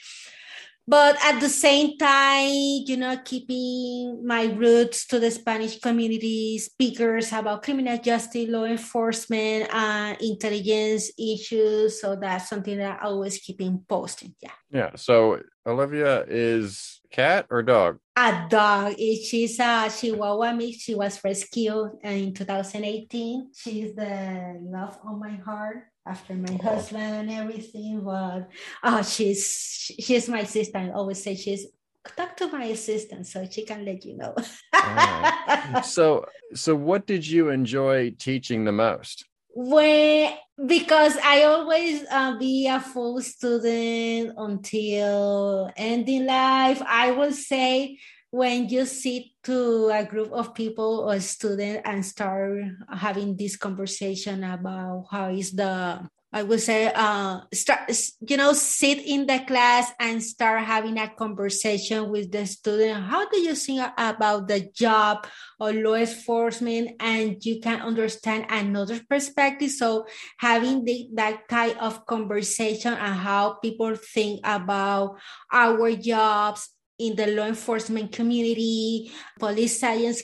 [0.88, 7.32] but at the same time you know keeping my roots to the spanish community speakers
[7.34, 12.02] about criminal justice law enforcement and intelligence issues.
[12.02, 14.36] So that's something that i always keep in posting.
[14.42, 14.52] Yeah.
[14.72, 14.92] Yeah.
[14.96, 17.98] So olivia is cat or dog?
[18.16, 18.96] A dog.
[18.98, 20.78] She's a chihuahua mix.
[20.78, 26.64] She was rescued in 2018 she's the love of my heart after my oh.
[26.64, 28.02] husband and everything.
[28.02, 28.50] But
[28.84, 30.78] oh, she's she's my sister.
[30.78, 31.68] I always say she's
[32.16, 34.36] talk to my assistant so she can let you know.
[35.84, 39.26] So so what did you enjoy teaching the most?
[39.50, 40.34] When
[40.68, 46.82] because I always uh, be a full student until ending life.
[46.86, 47.98] I will say
[48.36, 54.44] when you sit to a group of people or students and start having this conversation
[54.44, 56.04] about how is the
[56.36, 57.88] I would say, uh, start,
[58.28, 63.06] you know, sit in the class and start having a conversation with the student.
[63.06, 65.28] How do you think about the job
[65.62, 67.00] or law enforcement?
[67.00, 69.72] And you can understand another perspective.
[69.72, 70.08] So
[70.38, 75.16] having the, that type of conversation and how people think about
[75.54, 80.24] our jobs in the law enforcement community, police science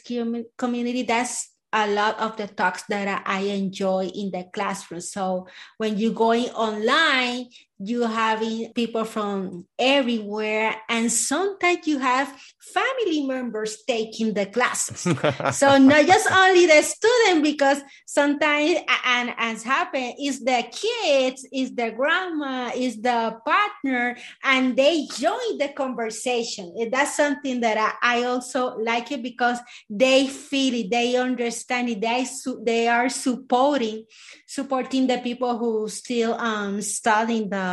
[0.58, 5.02] community, that's a lot of the talks that I enjoy in the classroom.
[5.02, 5.48] So
[5.78, 7.48] when you're going online,
[7.84, 15.08] you having people from everywhere and sometimes you have family members taking the classes.
[15.54, 21.74] So not just only the student because sometimes and as happen is the kids is
[21.76, 26.74] the grandma is the partner and they join the conversation.
[26.92, 29.60] That's something that i, I also like it because
[29.90, 32.26] they feel it they understand it they,
[32.64, 34.06] they are supporting
[34.46, 37.71] supporting the people who still um studying the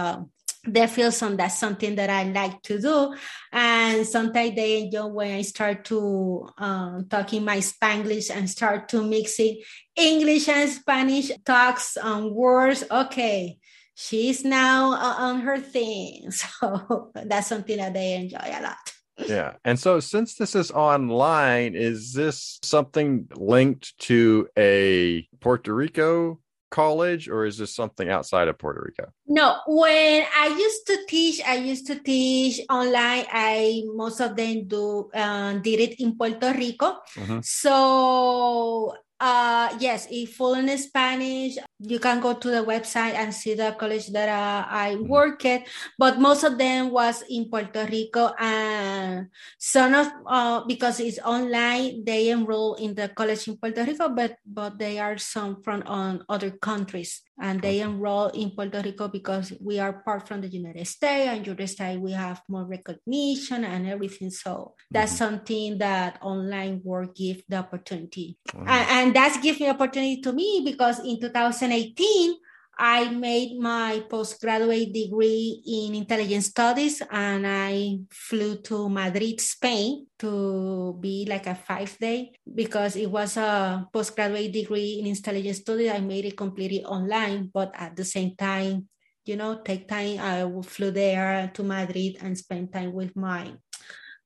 [0.67, 3.15] they feel some that's something that I like to do,
[3.53, 9.03] and sometimes they enjoy when I start to um, talking my Spanglish and start to
[9.03, 9.63] mix mixing
[9.97, 12.85] English and Spanish talks and words.
[12.91, 13.59] Okay,
[13.95, 18.93] she's now on her thing, so that's something that they enjoy a lot.
[19.27, 19.55] yeah.
[19.65, 26.41] And so since this is online, is this something linked to a Puerto Rico
[26.71, 29.11] college or is this something outside of Puerto Rico?
[29.27, 33.25] No, when I used to teach, I used to teach online.
[33.33, 36.99] I most of them do um, did it in Puerto Rico.
[37.17, 37.41] Mm-hmm.
[37.43, 43.55] So Uh, yes, if full in Spanish, you can go to the website and see
[43.55, 45.11] the college that uh, I mm-hmm.
[45.11, 45.67] work at.
[45.99, 49.27] But most of them was in Puerto Rico, and
[49.59, 54.39] some of uh, because it's online, they enroll in the college in Puerto Rico, but
[54.47, 59.53] but they are some from on other countries, and they enroll in Puerto Rico because
[59.61, 63.89] we are part from the United States, and United States we have more recognition and
[63.89, 64.31] everything.
[64.31, 65.25] So that's mm-hmm.
[65.25, 70.33] something that online work give the opportunity, and, and and that's gives me opportunity to
[70.33, 72.37] me because in 2018
[72.79, 80.97] I made my postgraduate degree in intelligence studies and I flew to Madrid, Spain to
[81.01, 85.91] be like a five day because it was a postgraduate degree in intelligence studies.
[85.91, 88.87] I made it completely online, but at the same time,
[89.25, 90.23] you know, take time.
[90.23, 93.55] I flew there to Madrid and spend time with my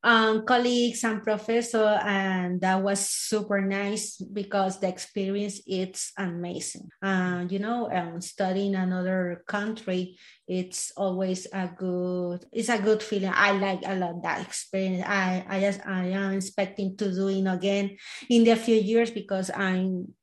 [0.05, 6.89] um, colleagues and professor, and that was super nice because the experience it's amazing.
[7.01, 12.45] Uh, you know, um, studying another country, it's always a good.
[12.53, 13.33] It's a good feeling.
[13.33, 15.05] I like a lot that experience.
[15.07, 17.97] I I just I am expecting to do it again
[18.29, 20.15] in the few years because I'm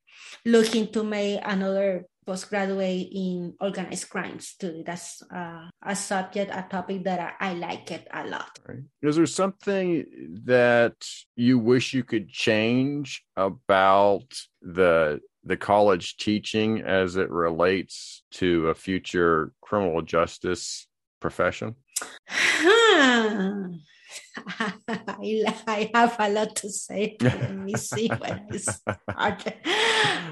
[0.44, 4.82] looking to make another postgraduate in organized crimes too.
[4.84, 8.58] That's uh, a subject, a topic that I, I like it a lot.
[8.66, 8.78] Right.
[9.02, 10.04] Is there something
[10.44, 10.96] that
[11.36, 18.74] you wish you could change about the the college teaching as it relates to a
[18.74, 20.86] future criminal justice
[21.20, 21.76] profession?
[25.66, 27.16] I, have a lot to say.
[27.20, 29.54] Let me see when I start.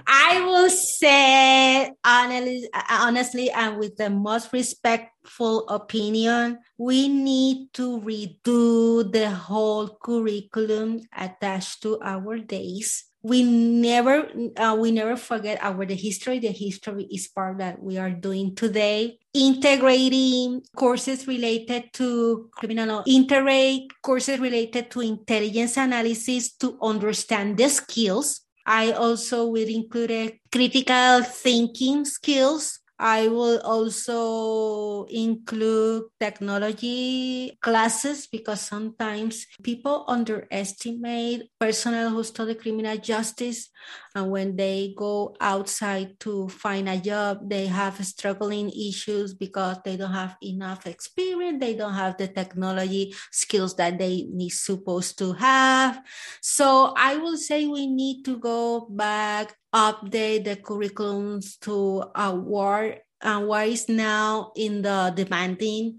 [0.06, 9.10] I will say honestly, honestly, and with the most respectful opinion, we need to redo
[9.10, 15.94] the whole curriculum attached to our days we never uh, we never forget our the
[15.94, 22.86] history the history is part that we are doing today integrating courses related to criminal
[22.86, 28.42] law integrate courses related to intelligence analysis to understand the skills.
[28.66, 39.46] I also will include critical thinking skills I will also include technology classes because sometimes
[39.62, 43.70] people underestimate personnel who study criminal justice.
[44.14, 49.96] And when they go outside to find a job they have struggling issues because they
[49.96, 51.60] don't have enough experience.
[51.60, 56.02] They don't have the technology skills that they need supposed to have.
[56.42, 63.02] So i will say we need to go back update the curriculums to uh, what
[63.20, 65.98] uh, what is now in the demanding.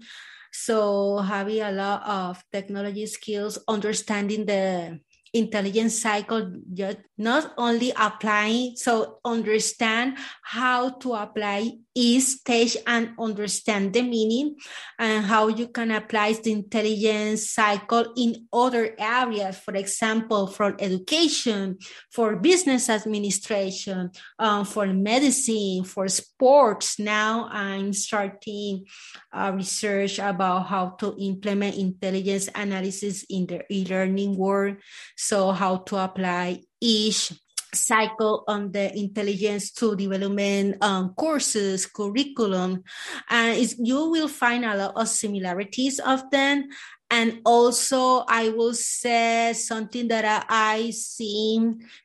[0.52, 5.00] So having a lot of technology skills understanding the
[5.32, 13.92] intelligence cycle just not only applying so understand how to apply each stage and understand
[13.92, 14.56] the meaning
[14.98, 21.76] and how you can apply the intelligence cycle in other areas for example for education
[22.10, 26.98] for business administration um, for medicine for sports.
[26.98, 28.86] Now i'm starting
[29.32, 34.76] uh, research about how to implement intelligence analysis in the e-learning world
[35.20, 37.30] so how to apply each
[37.74, 42.82] cycle on the intelligence to development um, courses curriculum.
[43.28, 46.68] And you will find a lot of similarities of them.
[47.12, 51.56] And also i will say something that i see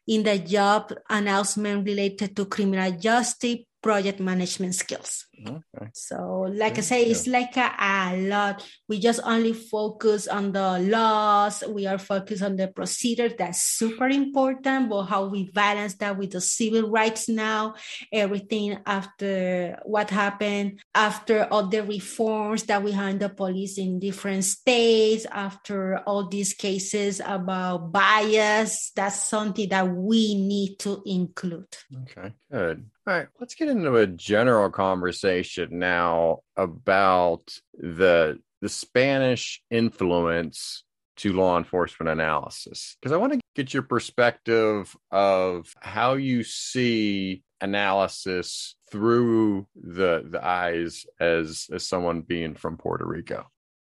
[0.08, 5.28] in the job announcement related to criminal justice project management skills.
[5.46, 5.90] Okay.
[5.94, 8.66] So, like I say, it's like a, a, lot.
[8.90, 11.64] We just only focus on the laws.
[11.70, 13.30] We are focused on the procedure.
[13.30, 14.90] That's super important.
[14.90, 17.76] But how we balance that with the civil rights now,
[18.12, 24.00] everything after what happened, after all the reforms that we have in the police in
[24.00, 31.70] different states, after all these cases about bias, that's something that we need to include.
[32.02, 32.90] Okay, good.
[33.08, 40.84] All right, let's get into a general conversation now about the the Spanish influence
[41.18, 47.44] to law enforcement analysis because I want to get your perspective of how you see
[47.62, 53.46] analysis through the the eyes as as someone being from Puerto Rico.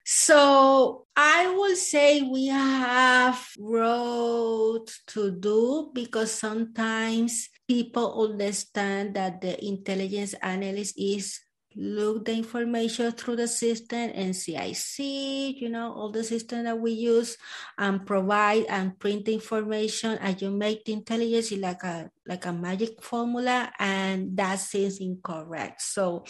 [0.04, 9.62] So I will say we have road to do because sometimes people understand that the
[9.64, 11.38] intelligence analyst is
[11.74, 17.36] look the information through the system, NCIC, you know, all the system that we use
[17.78, 22.52] and provide and print the information and you make the intelligence like a like a
[22.52, 25.80] magic formula and that seems incorrect.
[25.82, 26.24] So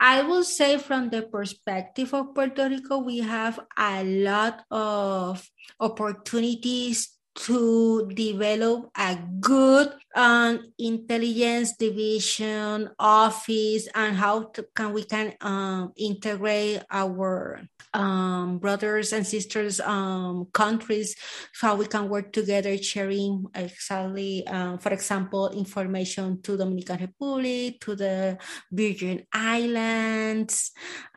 [0.00, 5.48] I will say from the perspective of Puerto Rico, we have a lot of
[5.80, 15.32] opportunities to develop a good um, intelligence division office and how to, can we can
[15.40, 17.60] um, integrate our
[17.94, 21.14] um, brothers and sisters um, countries
[21.60, 27.94] how we can work together sharing exactly uh, for example information to dominican republic to
[27.94, 28.36] the
[28.72, 30.72] virgin islands.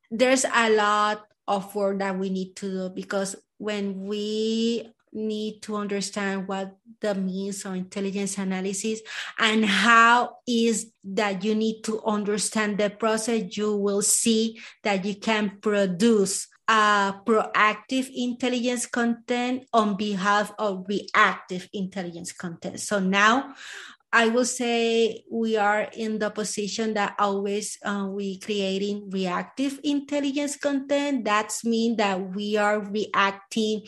[0.09, 5.75] There's a lot of work that we need to do because when we need to
[5.75, 9.01] understand what the means of intelligence analysis
[9.39, 15.15] and how is that you need to understand the process you will see that you
[15.15, 23.53] can produce a proactive intelligence content on behalf of reactive intelligence content so now
[24.13, 30.57] I will say we are in the position that always uh, we creating reactive intelligence
[30.57, 31.23] content.
[31.23, 33.83] That's mean that we are reacting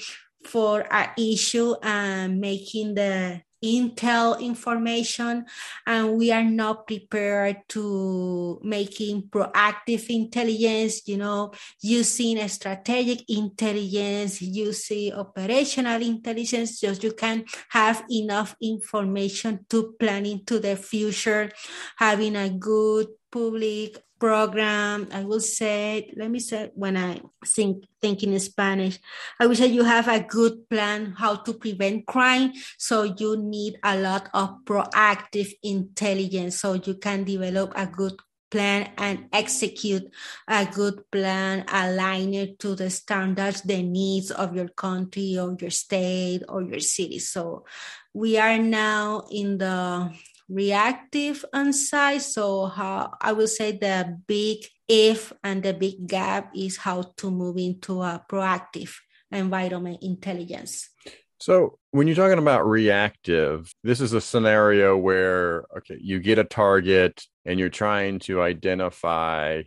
[0.45, 5.45] for our issue and making the intel information.
[5.87, 15.13] And we are not prepared to making proactive intelligence you know using strategic intelligence using
[15.13, 21.49] operational intelligence just you can have enough information to plan into the future.
[21.97, 25.09] Having a good public program.
[25.11, 28.97] I will say, let me say, when I think, think in Spanish,
[29.37, 32.53] I will say you have a good plan how to prevent crime.
[32.77, 38.15] So you need a lot of proactive intelligence so you can develop a good
[38.49, 40.09] plan and execute
[40.47, 46.43] a good plan aligned to the standards, the needs of your country or your state
[46.47, 47.19] or your city.
[47.19, 47.65] So
[48.13, 50.13] we are now in the
[50.49, 52.33] reactive on size.
[52.33, 57.31] So how I will say the big if and the big gap is how to
[57.31, 58.93] move into a proactive
[59.31, 60.89] environment intelligence.
[61.39, 66.43] So when you're talking about reactive, this is a scenario where okay, you get a
[66.43, 69.63] target and you're trying to identify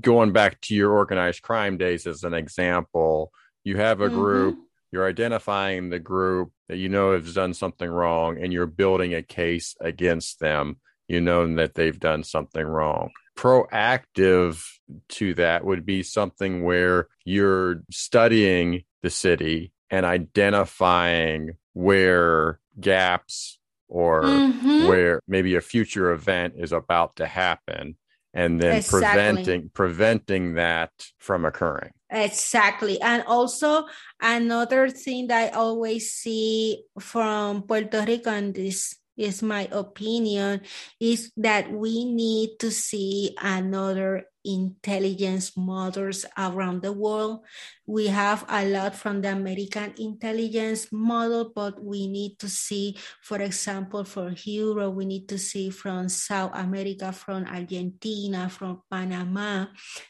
[0.00, 3.30] going back to your organized crime days as an example,
[3.62, 7.90] you have a group mm-hmm you're identifying the group that you know has done something
[7.90, 10.76] wrong and you're building a case against them
[11.08, 14.64] you know that they've done something wrong proactive
[15.08, 23.58] to that would be something where you're studying the city and identifying where gaps
[23.88, 24.86] or mm-hmm.
[24.86, 27.96] where maybe a future event is about to happen
[28.32, 29.00] and then exactly.
[29.00, 33.84] preventing preventing that from occurring exactly and also
[34.20, 40.62] another thing that i always see from puerto rico and this is my opinion
[40.98, 47.40] is that we need to see another intelligence models around the world.
[47.86, 53.40] We have a lot from the American intelligence model, but we need to see, for
[53.40, 59.66] example, for Europe, we need to see from South America, from Argentina, from Panama.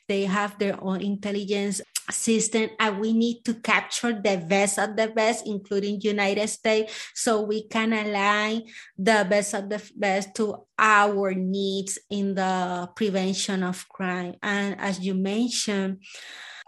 [0.08, 5.08] They have their own intelligence system and we need to capture the best of the
[5.08, 8.62] best including united states so we can align
[8.98, 14.34] the best of the best to our needs in the prevention of crime.
[14.42, 16.02] And as you mentioned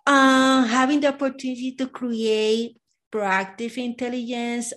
[0.07, 2.77] uh, having the opportunity to create
[3.13, 4.73] proactive intelligence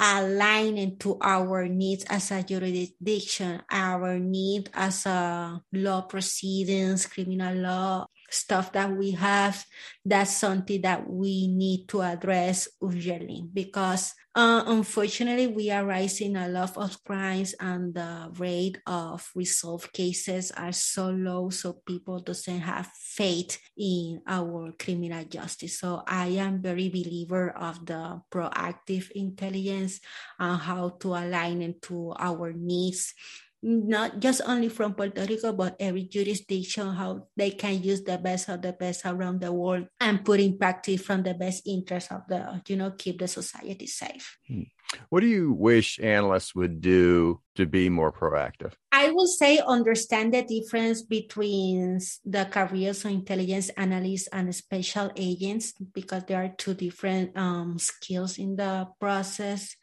[0.00, 8.06] aligning to our needs as a jurisdiction, our need as a law proceedings, criminal law,
[8.30, 9.64] stuff that we have,
[10.04, 16.48] that's something that we need to address urgently because uh, unfortunately we are rising a
[16.48, 22.60] lot of crimes and the rate of resolved cases are so low so people doesn't
[22.60, 25.80] have faith in our criminal justice.
[25.80, 30.00] So i am very believer of the proactive intelligence
[30.38, 33.14] and how to align into our needs
[33.62, 38.48] not just only from Puerto Rico, but every jurisdiction, how they can use the best
[38.48, 42.22] of the best around the world and put in practice from the best interest of
[42.28, 44.38] the, you know, keep the society safe.
[44.46, 44.62] Hmm.
[45.10, 48.72] What do you wish analysts would do to be more proactive?
[48.90, 55.72] I will say understand the difference between the careers of intelligence analysts and special agents
[55.72, 59.76] because there are two different um, skills in the process.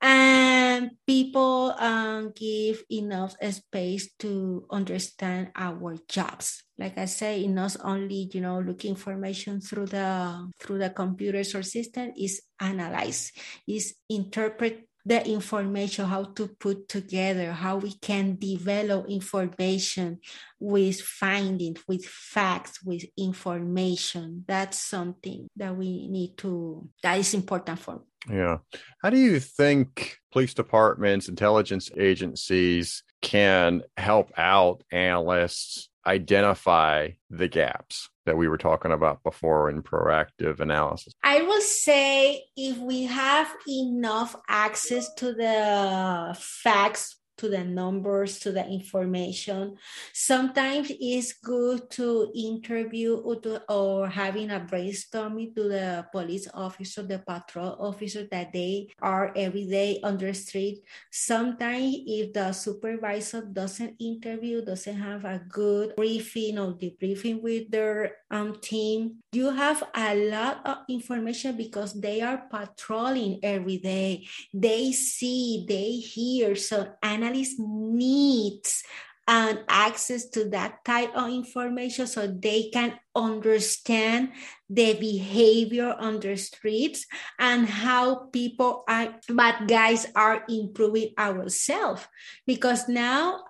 [0.00, 7.76] And people um, give enough space to understand our jobs like i say it's not
[7.82, 13.32] only you know look information through the through the computers or system is analyze
[13.66, 20.18] is interpret the information, how to put together, how we can develop information
[20.60, 24.44] with findings, with facts, with information.
[24.46, 28.02] That's something that we need to, that is important for.
[28.30, 28.58] Yeah.
[29.02, 38.08] How do you think police departments, intelligence agencies can help out analysts identify the gaps
[38.24, 41.12] that we were talking about before in proactive analysis?
[41.22, 48.52] I will say if we have enough access to the facts to the numbers, to
[48.52, 49.76] the information.
[50.12, 57.02] Sometimes it's good to interview or, to, or having a brainstorming to the police officer,
[57.02, 60.82] the patrol officer that they are every day on the street.
[61.10, 68.16] Sometimes if the supervisor doesn't interview, doesn't have a good briefing or debriefing with their
[68.30, 74.26] um, team, you have a lot of information because they are patrolling every day.
[74.52, 76.56] They see, they hear.
[76.56, 76.94] So
[77.28, 78.82] analysts needs
[79.28, 84.32] and access to that type of information so they can understand
[84.70, 87.04] the behavior on the streets
[87.38, 92.08] and how people are bad guys are improving ourselves.
[92.46, 93.44] Because now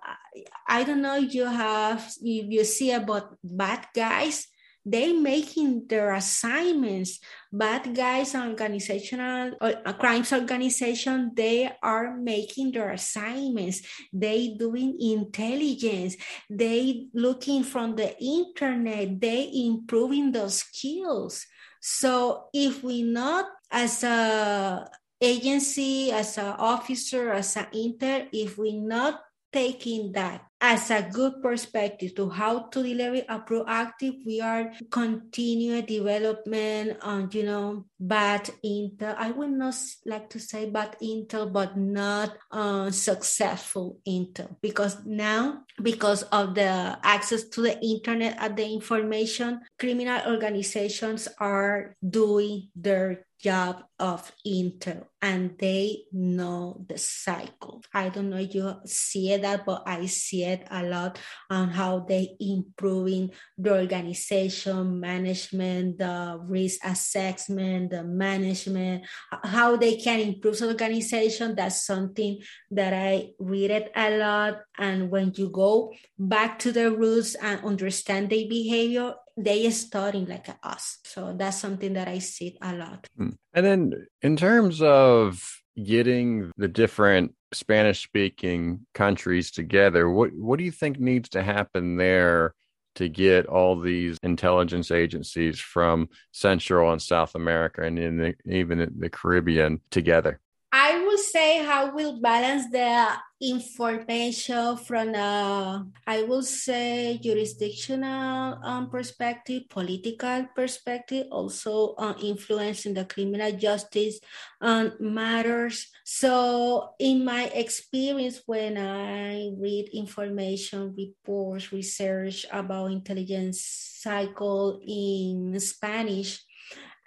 [0.67, 4.47] i don't know if you have if you see about bad guys
[4.91, 7.19] they making their assignments.
[7.51, 13.81] Bad guys organizational uh, crimes organization they are making their assignments.
[14.13, 16.15] They doing intelligence.
[16.49, 19.21] They looking from the internet.
[19.21, 21.45] They improving those skills.
[21.81, 24.89] So if we not as a
[25.21, 29.19] agency as an officer as an intern if we not
[29.51, 35.85] taking that as a good perspective to how to deliver a proactive we are continuing
[35.85, 41.77] development on you know bad intel i would not like to say bad intel but
[41.77, 48.65] not uh, successful intel because now because of the access to the internet and the
[48.65, 57.81] information criminal organizations are doing their job of Intel and they know the cycle.
[57.93, 61.19] I don't know you see that, but I see a lot
[61.49, 69.05] on how they improving the organization, management, the risk assessment, the management,
[69.43, 71.55] how they can improve the organization.
[71.55, 72.39] That's something
[72.71, 74.61] that I read it a lot.
[74.77, 80.49] And when you go back to the roots and understand their behavior, they studying like
[80.63, 80.97] us.
[81.03, 83.07] So that's something that I see a lot.
[83.15, 83.29] Hmm.
[83.53, 85.41] And then in terms of
[85.83, 91.97] getting the different Spanish speaking countries together, what what do you think needs to happen
[91.97, 92.53] there
[92.95, 98.93] to get all these intelligence agencies from Central and South America and in the, even
[98.97, 100.39] the Caribbean together?
[100.71, 103.07] I say how we'll balance the
[103.41, 113.05] information from a, I will say, jurisdictional um, perspective, political perspective, also uh, influencing the
[113.05, 114.19] criminal justice
[114.61, 115.87] um, matters.
[116.03, 123.61] So, in my experience, when I read information reports, research about intelligence
[124.01, 126.43] cycle in Spanish,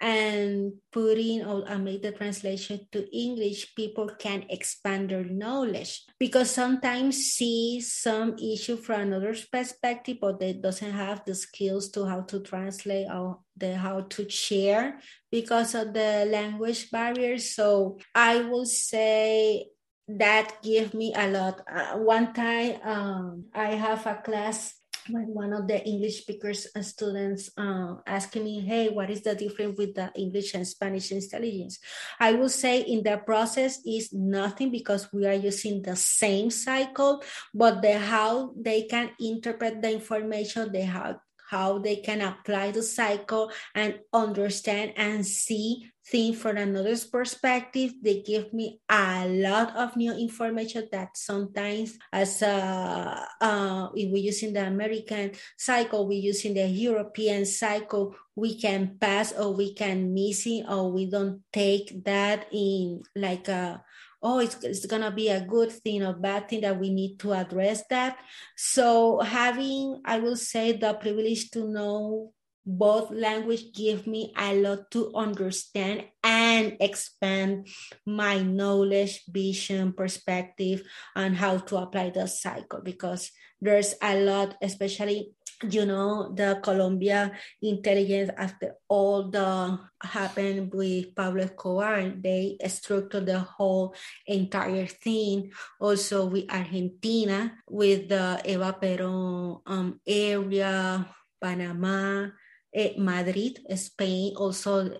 [0.03, 6.51] and putting or uh, make the translation to English, people can expand their knowledge because
[6.51, 12.19] sometimes see some issue from another perspective, but they doesn't have the skills to how
[12.19, 14.99] to translate or the how to share
[15.31, 17.55] because of the language barriers.
[17.55, 19.67] So I will say
[20.09, 21.61] that give me a lot.
[21.65, 26.85] Uh, one time um, I have a class when one of the English speakers and
[26.85, 31.79] students uh, asking me, hey, what is the difference with the English and Spanish intelligence?
[32.19, 37.23] I will say in the process is nothing because we are using the same cycle,
[37.53, 41.17] but the how they can interpret the information, they have
[41.53, 47.93] how they can apply the cycle and understand and see things from another's perspective.
[48.01, 54.25] They give me a lot of new information that sometimes as a, uh, if we're
[54.33, 60.11] using the American cycle, we're using the European cycle, we can pass or we can
[60.11, 63.83] miss it or we don't take that in like a
[64.23, 67.19] oh, it's, it's going to be a good thing or bad thing that we need
[67.19, 68.17] to address that.
[68.55, 72.33] So having, I will say, the privilege to know
[72.65, 77.67] both language give me a lot to understand and expand
[78.05, 80.81] my knowledge vision perspective
[81.15, 85.31] on how to apply the cycle because there's a lot especially
[85.69, 93.39] you know the colombia intelligence after all the happened with pablo escobar they structured the
[93.39, 93.95] whole
[94.27, 95.51] entire thing.
[95.79, 101.05] Also with argentina with the eva peron um, area
[101.41, 102.27] panama
[102.73, 104.97] eh, madrid spain also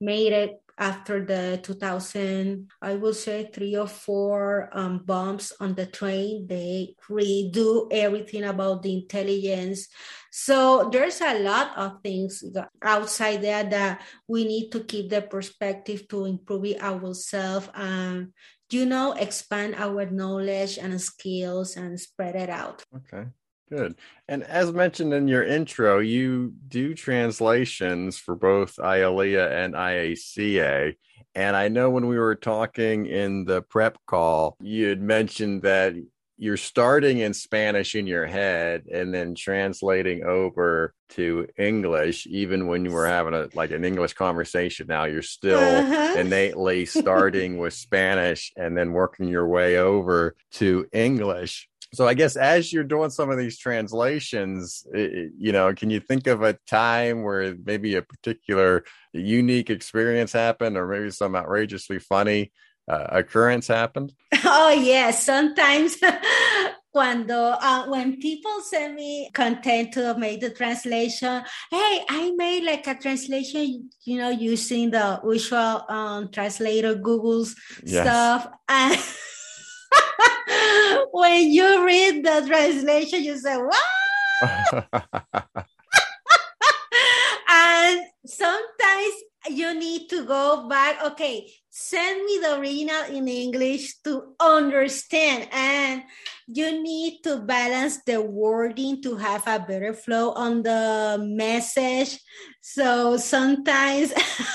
[0.00, 5.86] made it after the 2000 i will say three or four um, bombs on the
[5.86, 6.46] train.
[6.46, 9.88] They redo everything about the intelligence.
[10.30, 12.42] So there's a lot of things
[12.82, 18.32] outside there that we need to keep the perspective to improve ourselves and
[18.70, 22.82] you know expand our knowledge and skills and spread it out.
[22.96, 23.28] Okay
[23.70, 23.96] Good.
[24.28, 30.94] And as mentioned in your intro, you do translations for both IALIA and IACA.
[31.34, 35.94] And I know when we were talking in the prep call, you had mentioned that
[36.36, 42.84] you're starting in Spanish in your head and then translating over to English, even when
[42.84, 44.86] you were having a like an English conversation.
[44.88, 46.18] Now you're still uh-huh.
[46.18, 52.36] innately starting with Spanish and then working your way over to English so I guess
[52.36, 56.58] as you're doing some of these translations, it, you know, can you think of a
[56.66, 62.52] time where maybe a particular unique experience happened, or maybe some outrageously funny
[62.88, 64.12] uh, occurrence happened?
[64.46, 65.96] Oh yes, sometimes.
[66.92, 72.86] Cuando, uh, when people send me content to make the translation, hey, I made like
[72.86, 78.06] a translation, you know, using the usual um, translator Google's yes.
[78.06, 78.48] stuff.
[78.68, 78.96] And
[81.12, 83.76] when you read the translation, you say, "What?"
[87.50, 89.14] and sometimes
[89.50, 91.02] you need to go back.
[91.12, 96.02] Okay, send me the original in English to understand, and
[96.46, 102.20] you need to balance the wording to have a better flow on the message.
[102.60, 104.12] So sometimes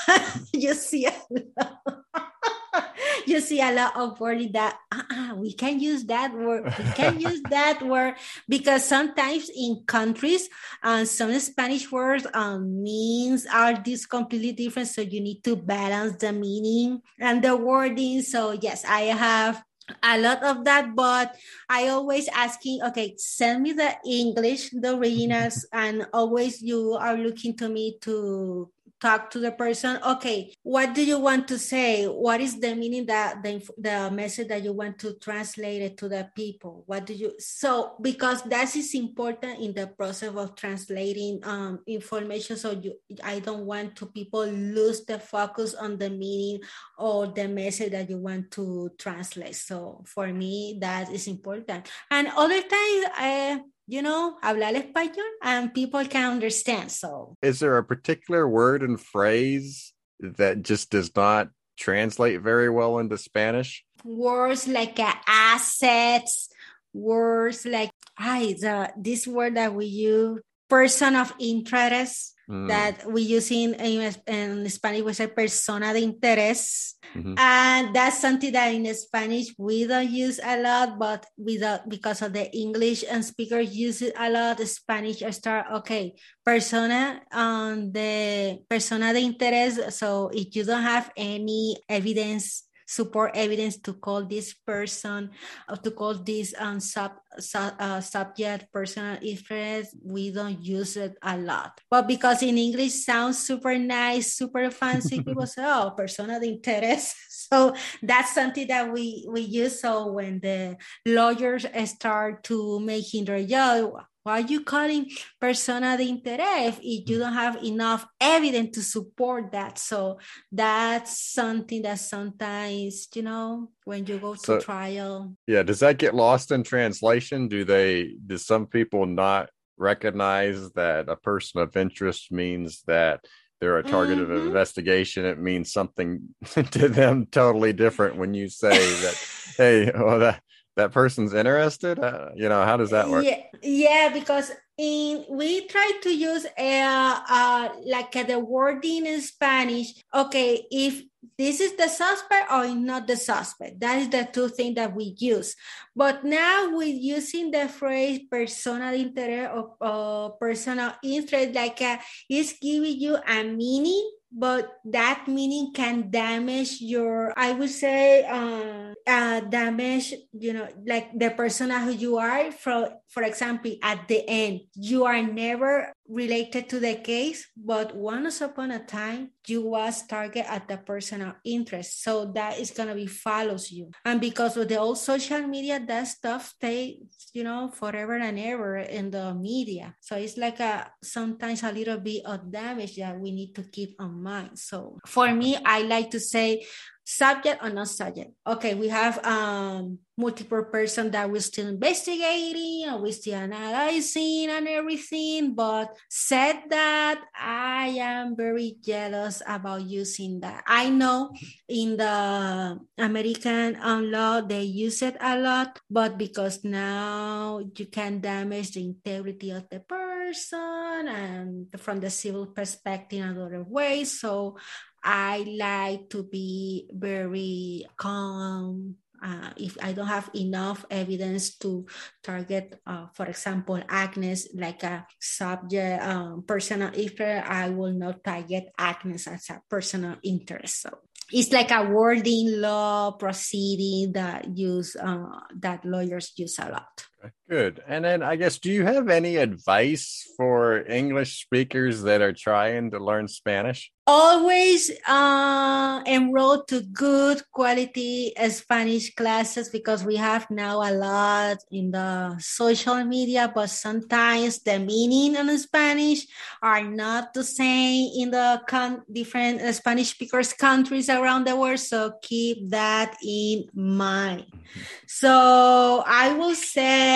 [0.52, 2.29] you see a lot
[3.26, 7.20] you see a lot of wording that uh-uh, we can use that word we can
[7.28, 8.14] use that word
[8.48, 10.48] because sometimes in countries
[10.82, 16.16] uh, some spanish words um, means are this completely different so you need to balance
[16.16, 18.22] the meaning and the wording.
[18.22, 19.62] So yes i have
[20.02, 21.34] a lot of that but
[21.68, 27.56] i always asking okay send me the english the originals and always you are looking
[27.56, 28.70] to me to
[29.00, 32.06] talk to the person okay what do you want to say?
[32.06, 36.08] What is the meaning that the, the message that you want to translate it to
[36.08, 36.84] the people?
[36.86, 42.56] What do you so because that is important in the process of translating um, information
[42.56, 42.94] so you
[43.24, 46.60] i don't want to people lose the focus on the meaning
[46.98, 49.56] or the message that you want to translate.
[49.56, 51.88] So for me that is important.
[52.10, 53.60] And other times I,
[53.90, 56.92] you know, hablar español and people can understand.
[56.92, 62.98] So, is there a particular word and phrase that just does not translate very well
[63.00, 63.84] into Spanish?
[64.04, 66.50] Words like uh, assets,
[66.92, 72.68] words like, hi, the, this word that we use, person of interest, mm.
[72.68, 76.94] that we use in, in, in Spanish, we say persona de interés.
[77.14, 77.34] Mm-hmm.
[77.38, 82.32] And that's something that in Spanish we don't use a lot, but without because of
[82.32, 84.60] the English and speakers use it a lot.
[84.60, 86.14] Spanish start okay,
[86.44, 89.92] persona um the persona de interés.
[89.92, 95.30] So if you don't have any evidence support evidence to call this person
[95.68, 101.14] or to call this um, sub, sub uh, subject personal interest we don't use it
[101.22, 106.42] a lot but because in english sounds super nice super fancy people say oh personal
[106.42, 107.14] interest.
[107.30, 107.72] so
[108.02, 110.76] that's something that we we use so when the
[111.06, 115.10] lawyers start to making their job why are you calling
[115.40, 119.78] persona de interés if you don't have enough evidence to support that?
[119.78, 120.18] So
[120.52, 125.34] that's something that sometimes, you know, when you go to so, trial.
[125.46, 125.62] Yeah.
[125.62, 127.48] Does that get lost in translation?
[127.48, 129.48] Do they, do some people not
[129.78, 133.24] recognize that a person of interest means that
[133.60, 134.32] they're a target mm-hmm.
[134.32, 135.24] of investigation?
[135.24, 140.42] It means something to them totally different when you say that, hey, well, that
[140.76, 145.66] that person's interested uh, you know how does that work yeah, yeah because in we
[145.68, 146.82] try to use a,
[147.28, 149.92] uh, like a, the wording in Spanish.
[150.12, 151.02] Okay, if
[151.36, 153.78] this is the suspect or not the suspect.
[153.80, 155.54] That is the two things that we use.
[155.94, 161.98] But now we're using the phrase personal interest or, or personal interest, like uh,
[162.28, 168.94] it's giving you a meaning but that meaning can damage your i would say uh,
[169.06, 172.52] uh, damage you know like the persona who you are.
[172.52, 178.40] For for example at the end you are never related to the case but once
[178.40, 182.02] upon a time you was target at the personal interest.
[182.02, 183.90] So that is going to be follows you.
[184.04, 188.78] And because of the old social media that stuff stays you know forever and ever
[188.78, 189.94] in the media.
[190.00, 193.96] So it's like a sometimes a little bit of damage that we need to keep
[194.00, 194.58] in mind.
[194.58, 196.66] So for me i like to say
[197.10, 198.30] subject or not subject.
[198.46, 204.68] Okay, we have um, multiple person that we're still investigating and we're still analyzing and
[204.68, 205.54] everything.
[205.54, 210.62] But said that, I am very jealous about using that.
[210.66, 211.34] I know
[211.68, 218.20] in the American um, law they use it a lot, but because now you can
[218.20, 224.20] damage the integrity of the person and from the civil perspective in other ways.
[224.20, 224.56] So
[225.02, 228.96] I like to be very calm.
[229.22, 231.84] Uh, if I don't have enough evidence to
[232.22, 238.72] target, uh, for example, Agnes like a subject, um, personal interest, I will not target
[238.78, 240.82] Agnes as a personal interest.
[240.82, 240.98] So
[241.32, 247.09] it's like a wording law proceeding that use uh, that lawyers use a lot.
[247.48, 247.82] Good.
[247.86, 252.92] And then I guess, do you have any advice for English speakers that are trying
[252.92, 253.90] to learn Spanish?
[254.06, 261.90] Always uh, enroll to good quality Spanish classes because we have now a lot in
[261.90, 266.26] the social media, but sometimes the meaning in Spanish
[266.62, 271.78] are not the same in the con- different Spanish speakers countries around the world.
[271.78, 274.46] So keep that in mind.
[274.46, 274.80] Mm-hmm.
[275.06, 277.09] So I will say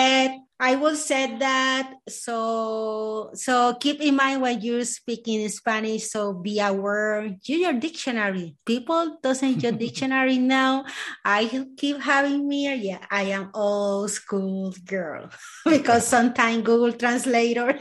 [0.57, 6.09] I will say that so so keep in mind when you're speaking Spanish.
[6.09, 7.35] So be aware.
[7.43, 8.55] Use your dictionary.
[8.65, 10.85] People doesn't use your dictionary now.
[11.25, 12.73] I keep having me.
[12.73, 15.29] Yeah, I am old school girl
[15.65, 17.77] because sometimes Google Translator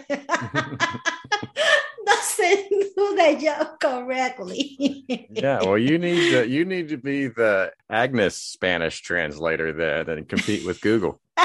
[2.04, 5.06] doesn't do the job correctly.
[5.30, 10.28] yeah, well, you need to you need to be the Agnes Spanish translator there and
[10.28, 11.20] compete with Google.
[11.36, 11.44] No,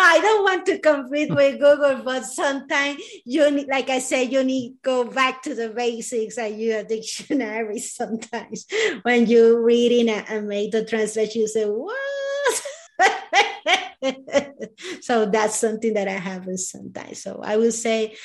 [0.00, 4.44] I don't want to compete with Google, but sometimes you need, like I said, you
[4.44, 8.66] need go back to the basics and use a dictionary sometimes
[9.02, 11.96] when you're reading and make the translation, you say, what?
[15.00, 17.22] so that's something that I happen sometimes.
[17.22, 18.16] So I will say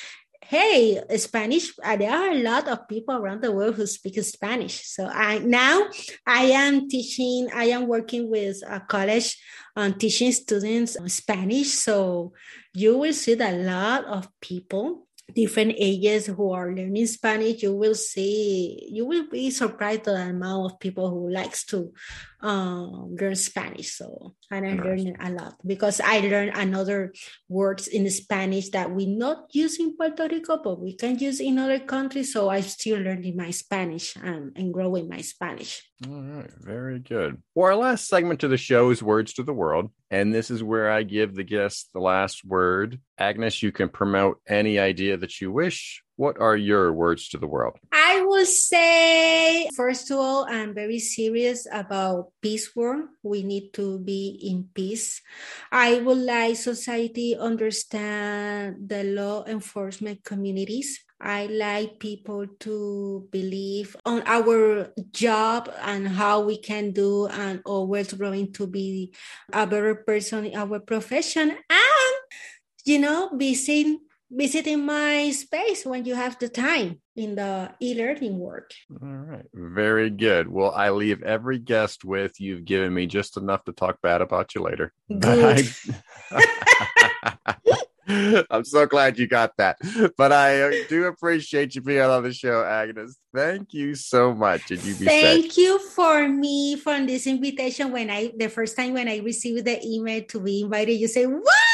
[0.48, 4.86] hey spanish there are a lot of people around the world who speak spanish.
[4.86, 5.88] So i now
[6.26, 9.36] i am teaching i am working with a college
[9.76, 11.68] on teaching students spanish.
[11.68, 12.32] So
[12.72, 17.94] you will see a lot of people different ages who are learning Spanish, you will
[17.94, 21.92] see, you will be surprised the amount of people who likes to
[22.40, 23.96] um, learn Spanish.
[23.96, 27.12] So, and I learned a lot because I learned another
[27.48, 31.58] words in Spanish that we not use in Puerto Rico, but we can use in
[31.58, 32.32] other countries.
[32.32, 35.82] So I'm still learning my Spanish and, and growing my Spanish.
[36.06, 37.42] All right, very good.
[37.54, 39.90] Well, our last segment to the show is Words to the World.
[40.10, 43.00] And this is where I give the guest the last word.
[43.18, 46.02] Agnes, you can promote any idea that you wish.
[46.18, 47.78] What are your words to the world?
[47.94, 53.06] I would say, first of all, I'm very serious about peace work.
[53.22, 55.22] We need to be in peace.
[55.70, 64.22] I would like society understand the law enforcement communities I like people to believe on
[64.24, 69.12] our job and how we can do and always growing to be
[69.52, 72.14] a better person in our profession and
[72.84, 73.98] you know visiting
[74.30, 78.72] visiting my space when you have the time in the e-learning work.
[79.02, 79.46] All right.
[79.54, 80.48] Very good.
[80.48, 84.54] Well, I leave every guest with you've given me just enough to talk bad about
[84.54, 84.92] you later.
[85.08, 85.68] Good.
[88.50, 89.76] I'm so glad you got that.
[90.16, 93.18] But I uh, do appreciate you being on the show, Agnes.
[93.34, 94.70] Thank you so much.
[94.70, 95.58] And you be Thank safe.
[95.58, 97.92] you for me for this invitation.
[97.92, 101.26] When I the first time when I received the email to be invited, you say,
[101.26, 101.67] What?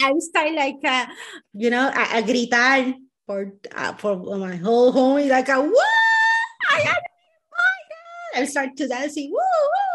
[0.00, 1.06] I start like uh,
[1.52, 2.94] you know, a, a gritar
[3.26, 5.88] for uh, for my whole home like a what?
[6.70, 6.94] I am.
[8.36, 9.14] I start to dance.
[9.16, 9.94] Woo, woo.